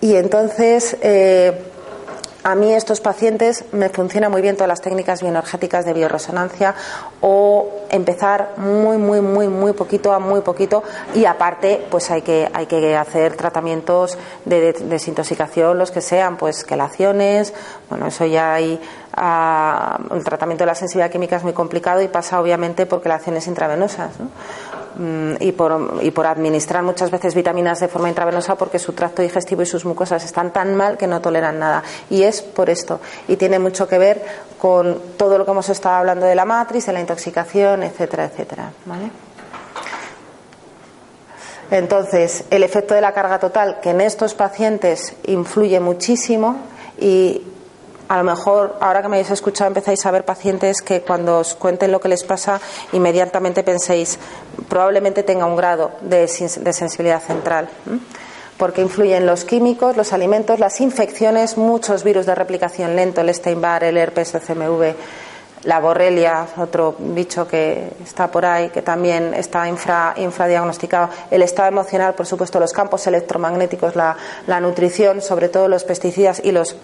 [0.00, 1.60] Y entonces, eh,
[2.46, 6.76] a mí estos pacientes me funcionan muy bien todas las técnicas bioenergéticas de bioresonancia
[7.20, 12.48] o empezar muy muy muy muy poquito a muy poquito y aparte pues hay que
[12.52, 17.52] hay que hacer tratamientos de, desintoxicación los que sean pues quelaciones
[17.90, 18.80] bueno eso ya hay
[19.14, 23.48] ah, el tratamiento de la sensibilidad química es muy complicado y pasa obviamente por quelaciones
[23.48, 24.28] intravenosas ¿no?
[24.98, 29.20] Mm, y por, y por administrar muchas veces vitaminas de forma intravenosa porque su tracto
[29.20, 31.82] digestivo y sus mucosas están tan mal que no toleran nada.
[32.08, 33.00] Y es por esto.
[33.28, 34.24] Y tiene mucho que ver
[34.58, 38.70] con todo lo que hemos estado hablando de la matriz, de la intoxicación, etcétera, etcétera.
[41.70, 46.56] Entonces, el efecto de la carga total, que en estos pacientes influye muchísimo
[46.98, 47.42] y
[48.08, 51.54] a lo mejor ahora que me habéis escuchado empezáis a ver pacientes que cuando os
[51.54, 52.60] cuenten lo que les pasa
[52.92, 54.18] inmediatamente penséis
[54.68, 57.68] probablemente tenga un grado de, sensibilidad central
[58.56, 63.84] porque influyen los químicos, los alimentos, las infecciones, muchos virus de replicación lento, el Steinbar,
[63.84, 64.94] el herpes, el CMV,
[65.64, 71.68] la borrelia, otro bicho que está por ahí, que también está infra, infradiagnosticado, el estado
[71.68, 74.16] emocional, por supuesto, los campos electromagnéticos, la,
[74.46, 76.76] la nutrición, sobre todo los pesticidas y los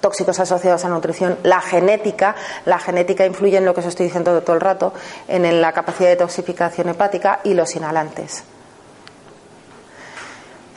[0.00, 2.34] tóxicos asociados a nutrición, la genética,
[2.64, 4.92] la genética influye en lo que os estoy diciendo todo el rato,
[5.28, 8.44] en la capacidad de toxificación hepática y los inhalantes.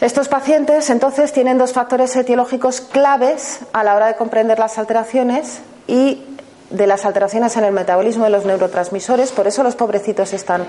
[0.02, 5.62] Estos pacientes entonces tienen dos factores etiológicos claves a la hora de comprender las alteraciones
[5.88, 6.26] y
[6.70, 10.66] de las alteraciones en el metabolismo de los neurotransmisores, por eso los pobrecitos están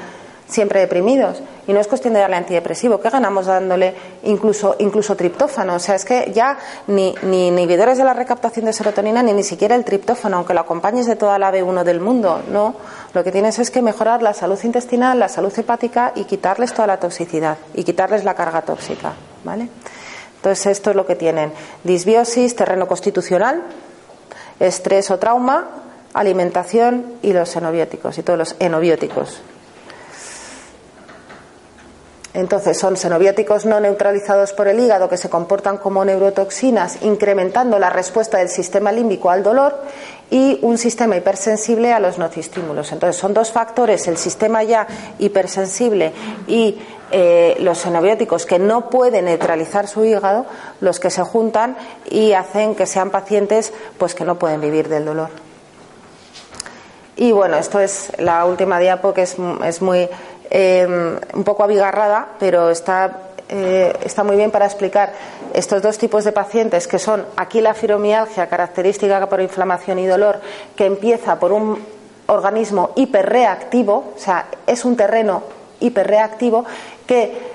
[0.47, 1.43] siempre deprimidos.
[1.67, 3.01] Y no es cuestión de darle antidepresivo.
[3.01, 5.75] ¿Qué ganamos dándole incluso, incluso triptófano?
[5.75, 9.43] O sea, es que ya ni, ni inhibidores de la recaptación de serotonina ni ni
[9.43, 12.75] siquiera el triptófano, aunque lo acompañes de toda la B1 del mundo, no.
[13.15, 16.87] Lo que tienes es que mejorar la salud intestinal, la salud hepática y quitarles toda
[16.87, 19.15] la toxicidad y quitarles la carga tóxica.
[19.45, 19.69] ¿Vale?
[20.37, 21.53] Entonces, esto es lo que tienen:
[21.85, 23.63] disbiosis, terreno constitucional,
[24.61, 25.69] estrés o trauma,
[26.13, 29.41] alimentación y los xenobióticos y todos los enobióticos.
[32.35, 37.91] Entonces son xenobióticos no neutralizados por el hígado que se comportan como neurotoxinas, incrementando la
[37.91, 39.79] respuesta del sistema límbico al dolor
[40.31, 42.91] y un sistema hipersensible a los nocistímulos.
[42.91, 44.89] Entonces son dos factores, el sistema ya
[45.21, 46.13] hipersensible
[46.49, 46.77] y
[47.13, 50.45] eh, los xenobióticos que no pueden neutralizar su hígado,
[50.81, 51.77] los que se juntan
[52.11, 55.29] y hacen que sean pacientes pues que no pueden vivir del dolor.
[57.17, 59.39] Y bueno, esto es la última diapo que es
[59.83, 60.09] muy
[60.51, 63.11] Em, un poco abigarrada, pero está,
[63.49, 65.13] eh, está muy bien para explicar
[65.55, 70.41] estos dos tipos de pacientes que son aquí la fibromialgia característica por inflamación y dolor
[70.77, 71.83] que empieza por un
[72.27, 75.43] organismo hiperreactivo, o sea, es un terreno
[75.81, 76.65] hiperreactivo
[77.07, 77.55] que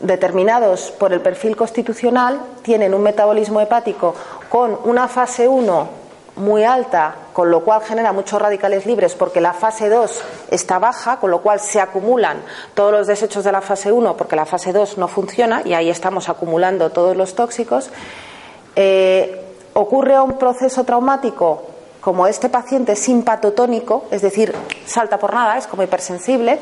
[0.00, 4.14] determinados por el perfil constitucional tienen un metabolismo hepático
[4.50, 6.05] con una fase 1
[6.36, 11.18] muy alta, con lo cual genera muchos radicales libres porque la fase 2 está baja,
[11.18, 12.42] con lo cual se acumulan
[12.74, 15.88] todos los desechos de la fase 1 porque la fase 2 no funciona y ahí
[15.90, 17.90] estamos acumulando todos los tóxicos.
[18.74, 21.62] Eh, ocurre un proceso traumático
[22.00, 24.54] como este paciente simpatotónico, es decir,
[24.86, 26.60] salta por nada, es como hipersensible,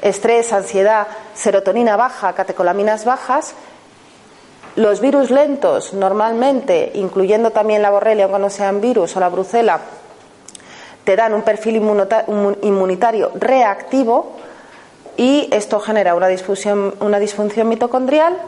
[0.00, 3.54] estrés, ansiedad, serotonina baja, catecolaminas bajas,
[4.76, 9.80] los virus lentos, normalmente, incluyendo también la borrelia, aunque no sean virus, o la brucela,
[11.04, 11.76] te dan un perfil
[12.62, 14.32] inmunitario reactivo
[15.16, 18.38] y esto genera una disfunción, una disfunción mitocondrial,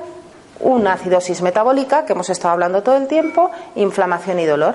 [0.61, 4.75] una acidosis metabólica, que hemos estado hablando todo el tiempo, inflamación y dolor.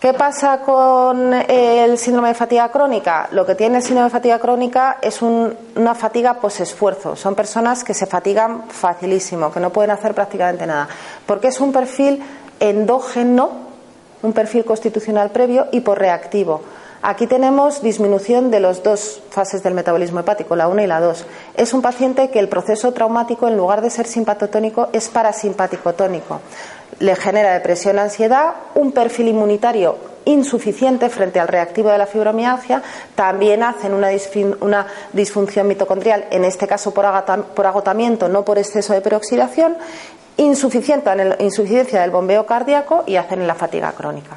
[0.00, 3.28] ¿Qué pasa con el síndrome de fatiga crónica?
[3.32, 7.16] Lo que tiene el síndrome de fatiga crónica es una fatiga posesfuerzo.
[7.16, 10.88] Son personas que se fatigan facilísimo, que no pueden hacer prácticamente nada.
[11.26, 12.22] Porque es un perfil
[12.60, 13.50] endógeno,
[14.22, 16.62] un perfil constitucional previo y por reactivo.
[17.02, 21.26] Aquí tenemos disminución de las dos fases del metabolismo hepático, la 1 y la 2.
[21.56, 26.40] Es un paciente que el proceso traumático, en lugar de ser simpatotónico, es parasimpático-tónico
[27.00, 32.82] le genera depresión, ansiedad, un perfil inmunitario insuficiente frente al reactivo de la fibromialgia,
[33.14, 39.76] también hacen una, disfunción mitocondrial, en este caso por, agotamiento, no por exceso de peroxidación,
[40.36, 44.36] insuficiencia del bombeo cardíaco y hacen la fatiga crónica.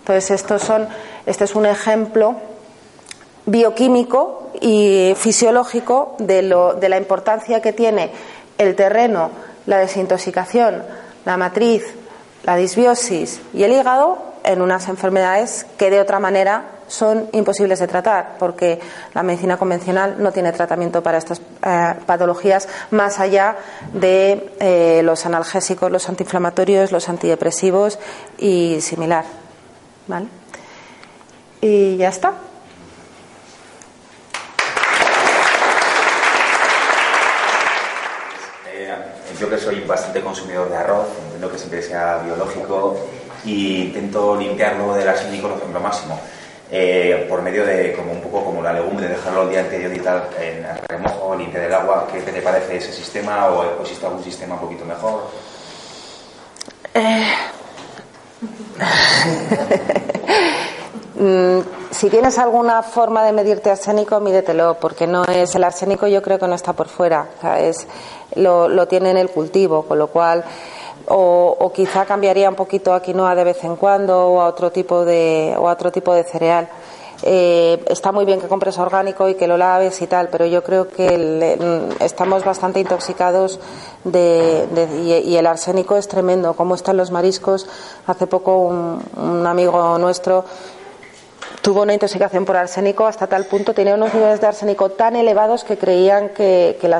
[0.00, 0.88] Entonces, estos son,
[1.24, 2.36] este es un ejemplo
[3.44, 6.42] bioquímico y fisiológico de,
[6.80, 8.10] de la importancia que tiene
[8.58, 9.30] el terreno,
[9.66, 10.82] la desintoxicación,
[11.26, 11.84] la matriz,
[12.44, 17.88] la disbiosis y el hígado en unas enfermedades que de otra manera son imposibles de
[17.88, 18.78] tratar, porque
[19.12, 23.56] la medicina convencional no tiene tratamiento para estas eh, patologías más allá
[23.92, 27.98] de eh, los analgésicos, los antiinflamatorios, los antidepresivos
[28.38, 29.24] y similar.
[30.06, 30.28] ¿Vale?
[31.60, 32.34] Y ya está.
[39.38, 42.96] yo que soy bastante consumidor de arroz, entiendo que siempre sea biológico
[43.44, 46.20] y intento limpiarlo del arsénico lo máximo.
[46.68, 50.00] Eh, por medio de como un poco como la legumbre, dejarlo el día anterior y
[50.00, 52.08] tal en remojo, limpiar el agua.
[52.12, 55.30] ¿Qué te parece ese sistema o existe algún sistema un poquito mejor?
[56.94, 57.24] Eh...
[61.96, 66.38] Si tienes alguna forma de medirte arsénico, mídetelo, porque no es el arsénico, yo creo
[66.38, 67.26] que no está por fuera,
[67.58, 67.88] es,
[68.34, 70.44] lo, lo tiene en el cultivo, con lo cual
[71.08, 75.06] o, quizá cambiaría un poquito a quinoa de vez en cuando o a otro tipo
[75.06, 76.68] de o a otro tipo de cereal.
[77.22, 80.62] Eh, está muy bien que compres orgánico y que lo laves y tal, pero yo
[80.62, 83.58] creo que mm, estamos bastante intoxicados
[84.04, 84.66] de,
[85.24, 86.52] y, el arsénico es tremendo.
[86.52, 87.66] Cómo están los mariscos.
[88.06, 90.44] Hace poco un amigo nuestro
[91.66, 95.64] tuvo una intoxicación por arsénico hasta tal punto, tenía unos niveles de arsénico tan elevados
[95.64, 96.96] que creían que, que, le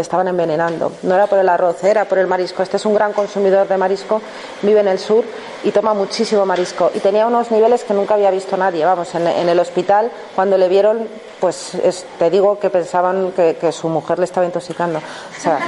[0.00, 0.90] estaban envenenando.
[1.02, 2.62] No era por el arroz, era por el marisco.
[2.62, 4.22] Este es un gran consumidor de marisco,
[4.62, 5.22] vive en el sur
[5.64, 6.90] y toma muchísimo marisco.
[6.94, 8.86] Y tenía unos niveles que nunca había visto nadie.
[8.86, 11.06] Vamos, en, el hospital, cuando le vieron,
[11.38, 11.72] pues
[12.18, 14.98] te digo que pensaban que, que, su mujer le estaba intoxicando.
[14.98, 15.58] O sea,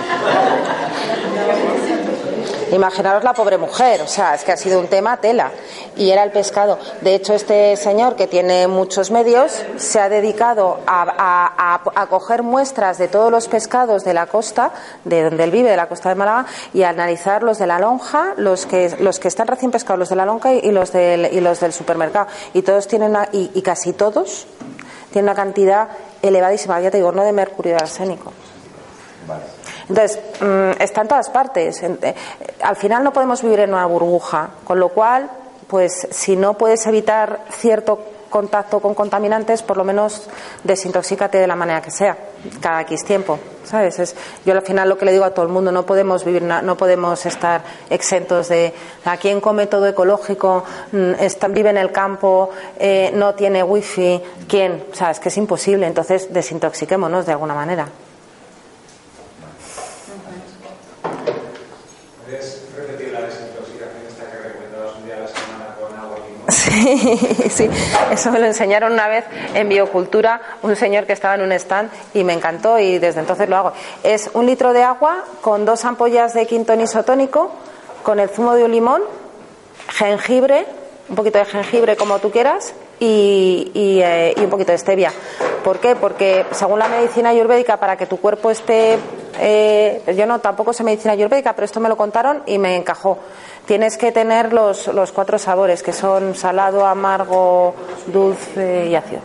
[2.71, 5.51] Imaginaros la pobre mujer, o sea, es que ha sido un tema tela.
[5.97, 6.79] Y era el pescado.
[7.01, 13.09] De hecho, este señor, que tiene muchos medios, se ha dedicado a, coger muestras de
[13.09, 14.73] todos los pescados de la costa,
[15.05, 17.79] de donde él vive, de la costa de Málaga, y a analizar los de la
[17.79, 21.29] lonja, los que, los que están recién pescados, los de la lonja y los del,
[21.33, 22.27] y los del supermercado.
[22.55, 24.47] Y todos tienen, y, y casi todos
[25.11, 25.89] tienen una cantidad
[26.23, 28.33] elevadísima, ya te digo, no de mercurio de arsénico.
[29.27, 29.68] Vale.
[29.89, 31.83] Entonces, mm, está en todas partes.
[31.83, 32.15] Eh,
[32.63, 35.31] al final no podemos vivir en una burbuja, con lo cual,
[35.67, 37.99] pues si no puedes evitar cierto
[38.29, 40.29] contacto con contaminantes, por lo menos
[40.65, 42.17] desintoxícate de la manera que sea,
[42.61, 43.99] cada X tiempo, ¿sabes?
[43.99, 46.43] Es, yo al final lo que le digo a todo el mundo, no podemos vivir,
[46.43, 48.73] no podemos estar exentos de
[49.05, 54.85] a quien come todo ecológico, mm, vive en el campo, eh, no tiene wifi, ¿quién?
[55.01, 57.89] O es que es imposible, entonces desintoxiquémonos de alguna manera.
[67.51, 67.69] Sí,
[68.11, 71.91] eso me lo enseñaron una vez en biocultura un señor que estaba en un stand
[72.15, 73.73] y me encantó y desde entonces lo hago.
[74.03, 77.51] Es un litro de agua con dos ampollas de quinton isotónico,
[78.03, 79.03] con el zumo de un limón,
[79.89, 80.67] jengibre,
[81.09, 83.71] un poquito de jengibre como tú quieras y,
[84.03, 85.13] eh, un poquito de stevia.
[85.65, 85.97] ¿Por qué?
[85.97, 88.99] Porque según la medicina ayurvédica, para que tu cuerpo esté.
[89.41, 93.19] Eh, yo no tampoco sé medicina ayurvédica, pero esto me lo contaron y me encajó
[93.69, 97.75] tienes que tener los, los cuatro sabores, que son salado, amargo,
[98.07, 99.21] dulce y ácido.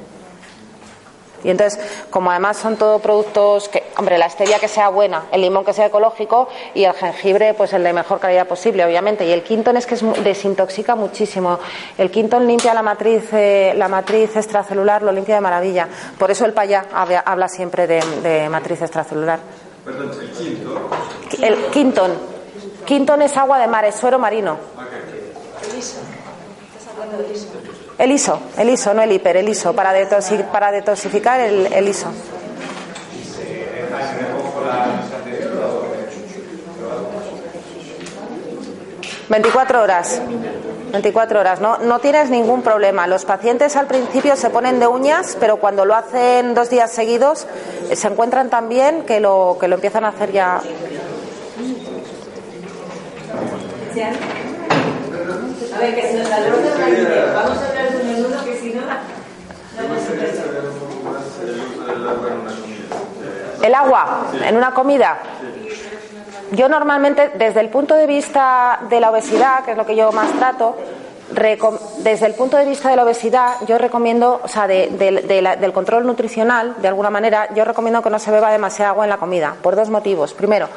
[1.45, 1.79] Y entonces,
[2.09, 5.73] como además son todos productos que, hombre, la stevia que sea buena, el limón que
[5.73, 9.25] sea ecológico y el jengibre, pues el de mejor calidad posible, obviamente.
[9.25, 11.59] Y el quinton es que desintoxica muchísimo.
[11.97, 15.87] El quinton limpia la matriz, eh, la matriz extracelular, lo limpia de maravilla.
[16.17, 19.39] Por eso el payá habla, siempre de, matriz extracelular.
[19.85, 20.77] Perdón, el quinton.
[21.41, 22.32] El quinton.
[22.85, 24.57] Quinton es agua de mar, es suero marino.
[27.97, 32.07] El ISO, el ISO, no el hiper, el ISO, para, detoxificar el, el ISO.
[39.29, 40.21] 24 horas.
[40.91, 41.79] 24 horas, ¿no?
[41.79, 43.07] No tienes ningún problema.
[43.07, 47.47] Los pacientes al principio se ponen de uñas, pero cuando lo hacen dos días seguidos
[47.89, 50.61] eh, se encuentran tan bien que lo, que lo empiezan a hacer ya.
[53.93, 58.81] A ver, que nos vamos a hablar de un menudo que si no,
[63.61, 65.19] El agua en una comida.
[66.51, 70.11] Yo normalmente, desde el punto de vista de la obesidad, que es lo que yo
[70.11, 70.75] más trato,
[71.99, 76.75] desde el punto de vista de la obesidad, yo recomiendo, o sea, del control nutricional,
[76.79, 79.75] de alguna manera, yo recomiendo que no se beba demasiada agua en la comida, por
[79.75, 80.33] dos motivos.
[80.33, 80.67] Primero,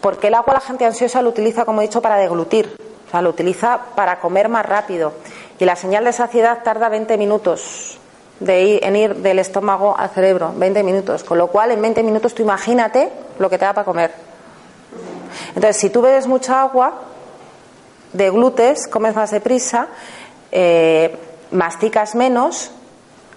[0.00, 2.76] porque el agua la gente ansiosa lo utiliza, como he dicho, para deglutir,
[3.06, 5.12] o sea, lo utiliza para comer más rápido.
[5.58, 7.98] Y la señal de saciedad tarda 20 minutos
[8.40, 11.24] de ir, en ir del estómago al cerebro, 20 minutos.
[11.24, 14.12] Con lo cual, en 20 minutos tú imagínate lo que te da para comer.
[15.48, 17.00] Entonces, si tú bebes mucha agua,
[18.12, 19.88] deglutes, comes más deprisa,
[20.52, 21.16] eh,
[21.50, 22.70] masticas menos,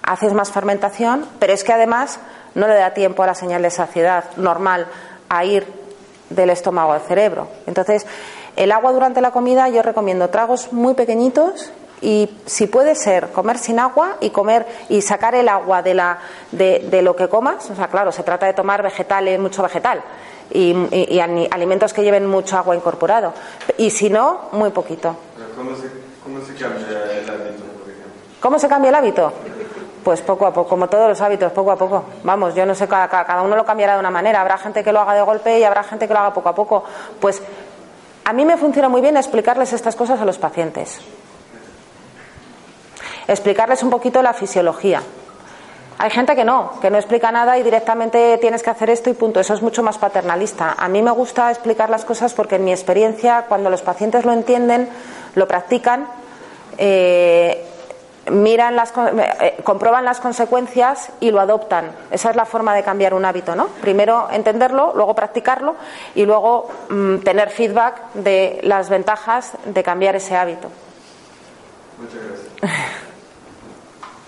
[0.03, 2.19] haces más fermentación, pero es que además
[2.55, 4.87] no le da tiempo a la señal de saciedad normal
[5.29, 5.80] a ir
[6.35, 7.47] del estómago al cerebro.
[7.67, 8.05] Entonces,
[8.55, 11.71] el agua durante la comida yo recomiendo tragos muy pequeñitos
[12.01, 16.19] y si puede ser comer sin agua y comer y sacar el agua de la
[16.51, 20.03] de, de lo que comas, o sea, claro, se trata de tomar vegetales, mucho vegetal
[20.53, 23.33] y, alimentos que lleven mucho agua incorporado.
[23.77, 25.15] Y si no, muy poquito.
[25.55, 25.75] ¿Cómo
[26.45, 26.87] se, cambia
[27.19, 27.63] el hábito,
[28.39, 29.33] ¿Cómo se cambia el hábito?
[30.03, 32.03] Pues poco a poco, como todos los hábitos, poco a poco.
[32.23, 34.41] Vamos, yo no sé, cada, cada uno lo cambiará de una manera.
[34.41, 36.55] Habrá gente que lo haga de golpe y habrá gente que lo haga poco a
[36.55, 36.83] poco.
[37.19, 37.41] Pues
[38.23, 40.99] a mí me funciona muy bien explicarles estas cosas a los pacientes.
[43.27, 45.01] Explicarles un poquito la fisiología.
[45.97, 49.13] Hay gente que no, que no explica nada y directamente tienes que hacer esto y
[49.13, 49.39] punto.
[49.39, 50.75] Eso es mucho más paternalista.
[50.77, 54.33] A mí me gusta explicar las cosas porque en mi experiencia, cuando los pacientes lo
[54.33, 54.89] entienden,
[55.35, 56.07] lo practican,
[56.77, 57.70] eh,
[58.29, 61.91] miran las, eh, comprueban las consecuencias y lo adoptan.
[62.11, 63.67] Esa es la forma de cambiar un hábito, ¿no?
[63.81, 65.75] Primero entenderlo, luego practicarlo
[66.15, 70.69] y luego mm, tener feedback de las ventajas de cambiar ese hábito.
[71.99, 72.19] Muchas
[72.61, 72.81] gracias.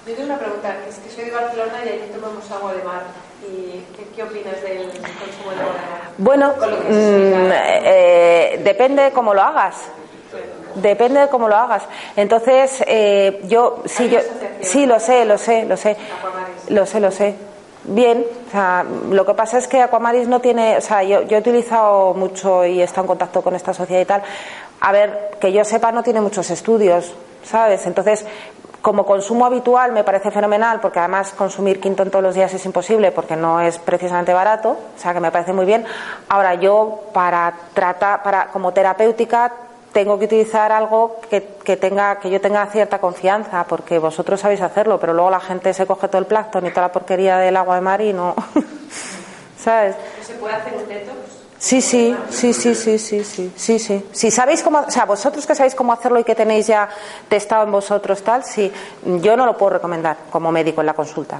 [0.05, 3.03] Yo tengo una pregunta, es que soy de Barcelona y aquí tomamos agua de mar.
[3.41, 3.85] ¿Y
[4.15, 6.01] qué, opinas del consumo de agua de mar?
[6.17, 9.75] Bueno, mm, eh, depende cómo lo hagas.
[10.75, 11.83] Depende de cómo lo hagas.
[12.15, 14.19] Entonces, eh, yo sí, yo
[14.61, 15.97] sí lo sé, lo sé, lo sé,
[16.69, 17.35] lo sé, lo sé.
[17.85, 21.37] Bien, o sea, lo que pasa es que Aquamaris no tiene, o sea, yo, yo
[21.37, 24.23] he utilizado mucho y he estado en contacto con esta sociedad y tal.
[24.79, 27.13] A ver, que yo sepa, no tiene muchos estudios,
[27.43, 27.85] ¿sabes?
[27.85, 28.25] Entonces,
[28.83, 32.65] como consumo habitual me parece fenomenal porque además consumir quinto en todos los días es
[32.65, 35.85] imposible porque no es precisamente barato, o sea que me parece muy bien.
[36.27, 39.53] Ahora yo para tratar, para como terapéutica
[39.93, 44.99] tengo que utilizar algo que, tenga, que yo tenga cierta confianza, porque vosotros sabéis hacerlo,
[44.99, 47.75] pero luego la gente se coge todo el plancton y toda la porquería del agua
[47.75, 48.35] de mar y no.
[49.57, 49.95] ¿Sabes?
[50.25, 51.17] ¿Se puede hacer un detox?
[51.59, 54.05] Sí, sí, sí, sí, sí, sí, sí, sí, sí.
[54.11, 56.89] Si sabéis cómo, o sea, vosotros que sabéis cómo hacerlo y que tenéis ya
[57.29, 58.69] testado en vosotros tal, sí,
[59.05, 61.39] yo no lo puedo recomendar como médico en la consulta.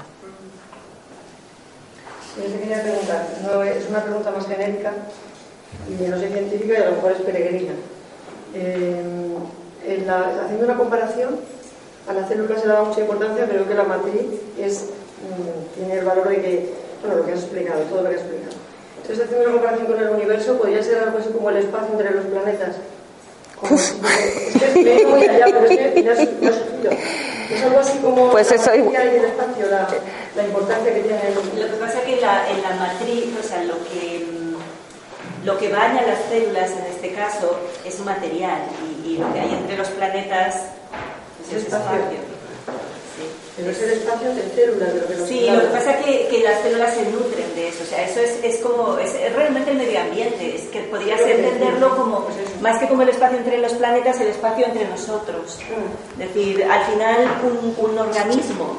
[2.37, 4.93] Yo te quería preguntar, no, es una pregunta más genérica
[5.89, 7.73] y no sé científica y a lo mejor es peregrina.
[8.53, 9.01] Eh,
[9.85, 11.39] en la, haciendo una comparación,
[12.07, 14.25] a la célula se le da mucha importancia, pero que la matriz
[14.59, 14.89] es,
[15.21, 16.69] mm, tiene el valor de que,
[17.01, 18.55] bueno, lo que has explicado, todo lo que has explicado.
[19.01, 22.11] Entonces, haciendo una comparación con el universo, podría ser algo así como el espacio entre
[22.11, 22.75] los planetas.
[23.59, 23.93] Como, es
[24.73, 28.75] que es muy allá, pero es que ya, Es algo así como pues la eso
[28.75, 29.87] y el espacio, la,
[30.35, 31.19] la, importancia que tiene.
[31.27, 31.35] El...
[31.35, 34.22] Lo que pasa es que la, en la matriz, o sea, lo que,
[35.43, 38.61] lo que baña las células en este caso es un material
[39.03, 40.55] y, y lo que hay entre los planetas
[41.39, 42.33] pues es espacio.
[43.55, 44.93] Pero es el espacio de células.
[44.93, 47.83] De sí, lo que pasa es que, que, las células se nutren de eso.
[47.83, 50.55] O sea, eso es, es como, es, realmente el medio ambiente.
[50.55, 52.27] Es que podrías entenderlo como,
[52.61, 55.59] más que como el espacio entre los planetas, el espacio entre nosotros.
[55.69, 56.21] Mm.
[56.21, 58.77] Es decir, al final un, un organismo,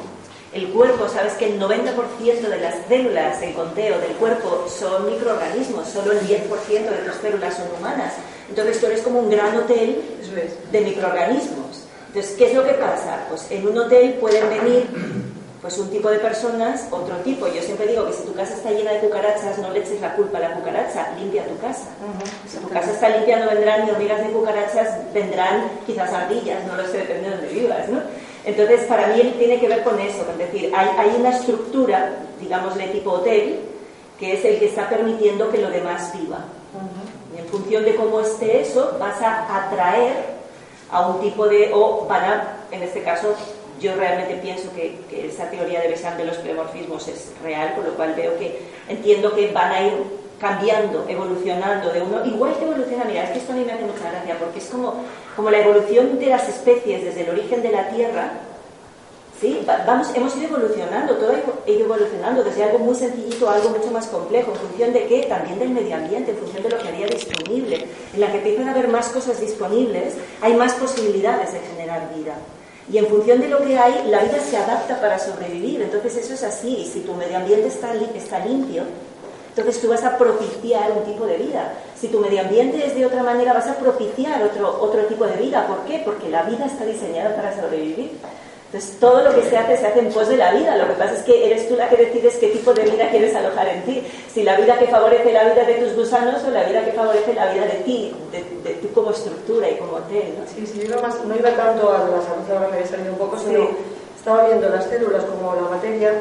[0.55, 5.85] el cuerpo, sabes que el 90% de las células en conteo del cuerpo son microorganismos,
[5.89, 8.13] solo el 10% de tus células son humanas.
[8.47, 10.01] Entonces tú eres como un gran hotel
[10.71, 11.83] de microorganismos.
[12.07, 13.25] Entonces, ¿qué es lo que pasa?
[13.27, 14.87] Pues en un hotel pueden venir
[15.61, 17.47] pues un tipo de personas, otro tipo.
[17.47, 20.15] Yo siempre digo que si tu casa está llena de cucarachas, no le eches la
[20.15, 21.87] culpa a la cucaracha, limpia tu casa.
[22.47, 26.77] Si tu casa está limpia, no vendrán ni hormigas de cucarachas, vendrán quizás ardillas, no
[26.77, 27.99] lo sé, depende de donde vivas, ¿no?
[28.45, 32.87] Entonces, para mí tiene que ver con eso, es decir, hay, hay una estructura, digámosle
[32.89, 33.59] tipo hotel,
[34.19, 36.45] que es el que está permitiendo que lo demás viva.
[37.35, 40.13] Y en función de cómo esté eso, vas a atraer
[40.91, 43.33] a un tipo de, o van a, en este caso,
[43.81, 47.85] yo realmente pienso que, que esa teoría de Besant de los plemorfismos es real, con
[47.85, 49.93] lo cual veo que entiendo que van a ir
[50.39, 53.85] cambiando, evolucionando de uno, igual que evoluciona, mira, es que esto a mí me hace
[53.85, 54.95] mucha gracia, porque es como,
[55.35, 58.31] como la evolución de las especies desde el origen de la Tierra,
[59.39, 59.65] ¿sí?
[59.85, 63.91] Vamos, hemos ido evolucionando, todo ha ido evolucionando, desde algo muy sencillito a algo mucho
[63.91, 66.87] más complejo, en función de qué, también del medio ambiente, en función de lo que
[66.87, 67.85] había disponible.
[68.13, 72.35] En la que empiezan a haber más cosas disponibles, hay más posibilidades de generar vida.
[72.91, 75.81] Y en función de lo que hay, la vida se adapta para sobrevivir.
[75.81, 76.77] Entonces eso es así.
[76.77, 78.83] Y si tu medio ambiente está, está limpio,
[79.55, 81.71] entonces tú vas a propiciar un tipo de vida.
[81.97, 85.37] Si tu medio ambiente es de otra manera, vas a propiciar otro, otro tipo de
[85.37, 85.65] vida.
[85.65, 86.01] ¿Por qué?
[86.03, 88.11] Porque la vida está diseñada para sobrevivir.
[88.65, 90.75] Entonces, todo lo que se hace se hace en pos de la vida.
[90.75, 93.33] Lo que pasa es que eres tú la que decides qué tipo de vida quieres
[93.33, 94.03] alojar en ti.
[94.27, 97.33] Si la vida que favorece la vida de tus gusanos o la vida que favorece
[97.33, 100.35] la vida de ti, de, de tú como estructura y como hotel.
[100.37, 100.45] ¿no?
[100.53, 103.19] Sí, sí, yo más, no iba tanto a la salud, ahora me había salido un
[103.19, 103.69] poco, sino
[104.17, 106.11] estaba viendo las células como la materia,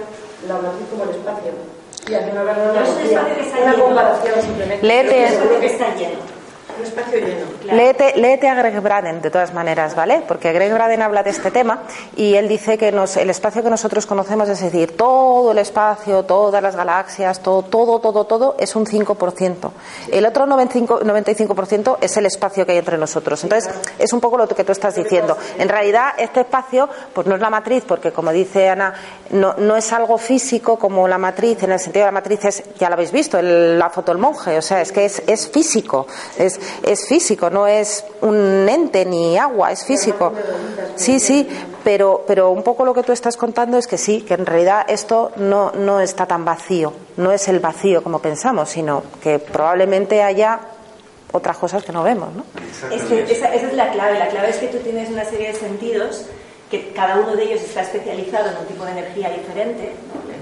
[0.47, 1.74] la matriz como el espacio.
[2.07, 4.87] Una, comparación simplemente.
[4.87, 5.25] Léete.
[5.25, 6.34] Es que está lleno.
[6.79, 7.47] Un espacio lleno.
[7.73, 10.23] Léete, léete, a Greg Braden, de todas maneras, ¿vale?
[10.27, 11.83] Porque Greg Braden habla de este tema
[12.17, 16.25] y él dice que nos, el espacio que nosotros conocemos, es decir, todo el espacio,
[16.25, 19.71] todas las galaxias, todo, todo, todo, todo, es un 5%.
[20.11, 23.43] El otro 95%, 95% es el espacio que hay entre nosotros.
[23.45, 25.37] Entonces, es un poco lo que tú estás diciendo.
[25.59, 28.95] En realidad, este espacio, pues no es la matriz, porque como dice Ana,
[29.31, 32.63] no, no es algo físico como la matriz, en el sentido de la matriz es,
[32.79, 35.49] ya lo habéis visto, el, la foto del monje, o sea, es que es, es
[35.49, 36.07] físico.
[36.39, 40.33] Es, es físico, no es un ente ni agua, es físico.
[40.97, 41.49] Sí, sí,
[41.83, 44.85] pero, pero un poco lo que tú estás contando es que sí, que en realidad
[44.89, 50.23] esto no, no está tan vacío, no es el vacío como pensamos, sino que probablemente
[50.23, 50.61] haya
[51.33, 52.45] otras cosas que no vemos, ¿no?
[52.91, 55.49] Es que esa, esa, es la clave, la clave es que tú tienes una serie
[55.49, 56.27] de sentidos
[56.71, 59.93] que cada uno de ellos está especializado en un tipo de energía diferente.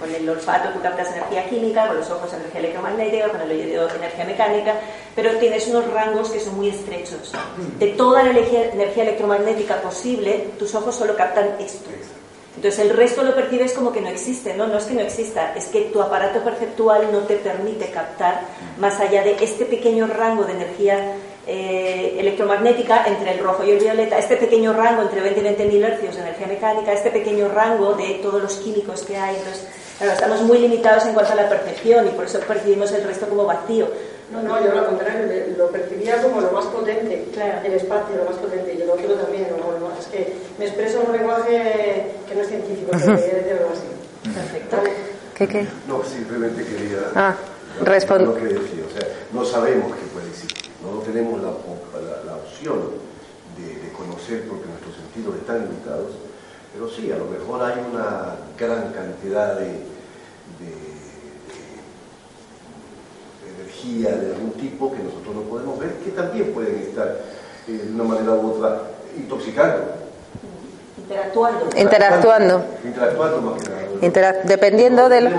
[0.03, 3.89] Con el olfato tú captas energía química, con los ojos energía electromagnética, con el oído
[3.89, 4.75] energía mecánica,
[5.15, 7.33] pero tienes unos rangos que son muy estrechos.
[7.79, 11.89] De toda la energía, energía electromagnética posible, tus ojos solo captan esto.
[12.57, 14.67] Entonces el resto lo percibes como que no existe, ¿no?
[14.67, 18.43] No es que no exista, es que tu aparato perceptual no te permite captar
[18.79, 21.15] más allá de este pequeño rango de energía
[21.47, 25.65] eh, electromagnética entre el rojo y el violeta, este pequeño rango entre 20 y 20
[25.67, 29.37] mil hercios de energía mecánica, este pequeño rango de todos los químicos que hay.
[29.37, 29.67] Entonces,
[29.99, 33.27] claro, estamos muy limitados en cuanto a la percepción y por eso percibimos el resto
[33.29, 33.89] como vacío.
[34.33, 35.27] No, no, yo al contrario,
[35.59, 37.59] lo percibía como lo más potente, Claro.
[37.65, 39.49] el espacio, lo más potente, y el otro también.
[39.51, 43.69] Lo- es que me expreso en un lenguaje que no es científico, que debería decirlo
[43.73, 44.33] así.
[44.35, 44.77] Perfecto.
[45.37, 45.67] ¿Qué, qué?
[45.87, 47.35] No, simplemente quería Ah,
[47.85, 48.85] respon- lo que decía.
[48.89, 52.81] O sea, no sabemos que puede existir, no tenemos la, la- la opción
[53.57, 56.13] de, de conocer porque nuestros sentidos están limitados,
[56.73, 60.93] pero sí, a lo mejor hay una gran cantidad de, de-
[63.43, 67.19] de energía de algún tipo que nosotros no podemos ver, que también pueden estar
[67.69, 68.83] eh, de una manera u otra
[69.17, 69.85] intoxicando.
[70.99, 71.65] Interactuando.
[71.77, 72.65] Interactuando.
[72.85, 73.83] Interactuando más que nada.
[74.03, 75.33] Interac- dependiendo del-.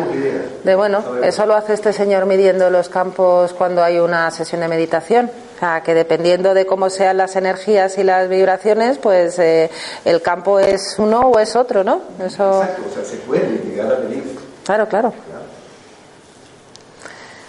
[0.64, 4.68] De bueno, eso lo hace este señor midiendo los campos cuando hay una sesión de
[4.70, 5.30] meditación.
[5.56, 9.70] O sea, que dependiendo de cómo sean las energías y las vibraciones, pues eh,
[10.06, 12.02] el campo es uno o es otro, ¿no?
[12.26, 14.24] Eso, Exacto, o sea, se puede llegar a medir.
[14.66, 14.88] claro.
[14.88, 15.14] Claro.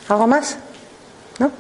[0.08, 0.56] ¿Algo más?
[1.38, 1.50] ¿No?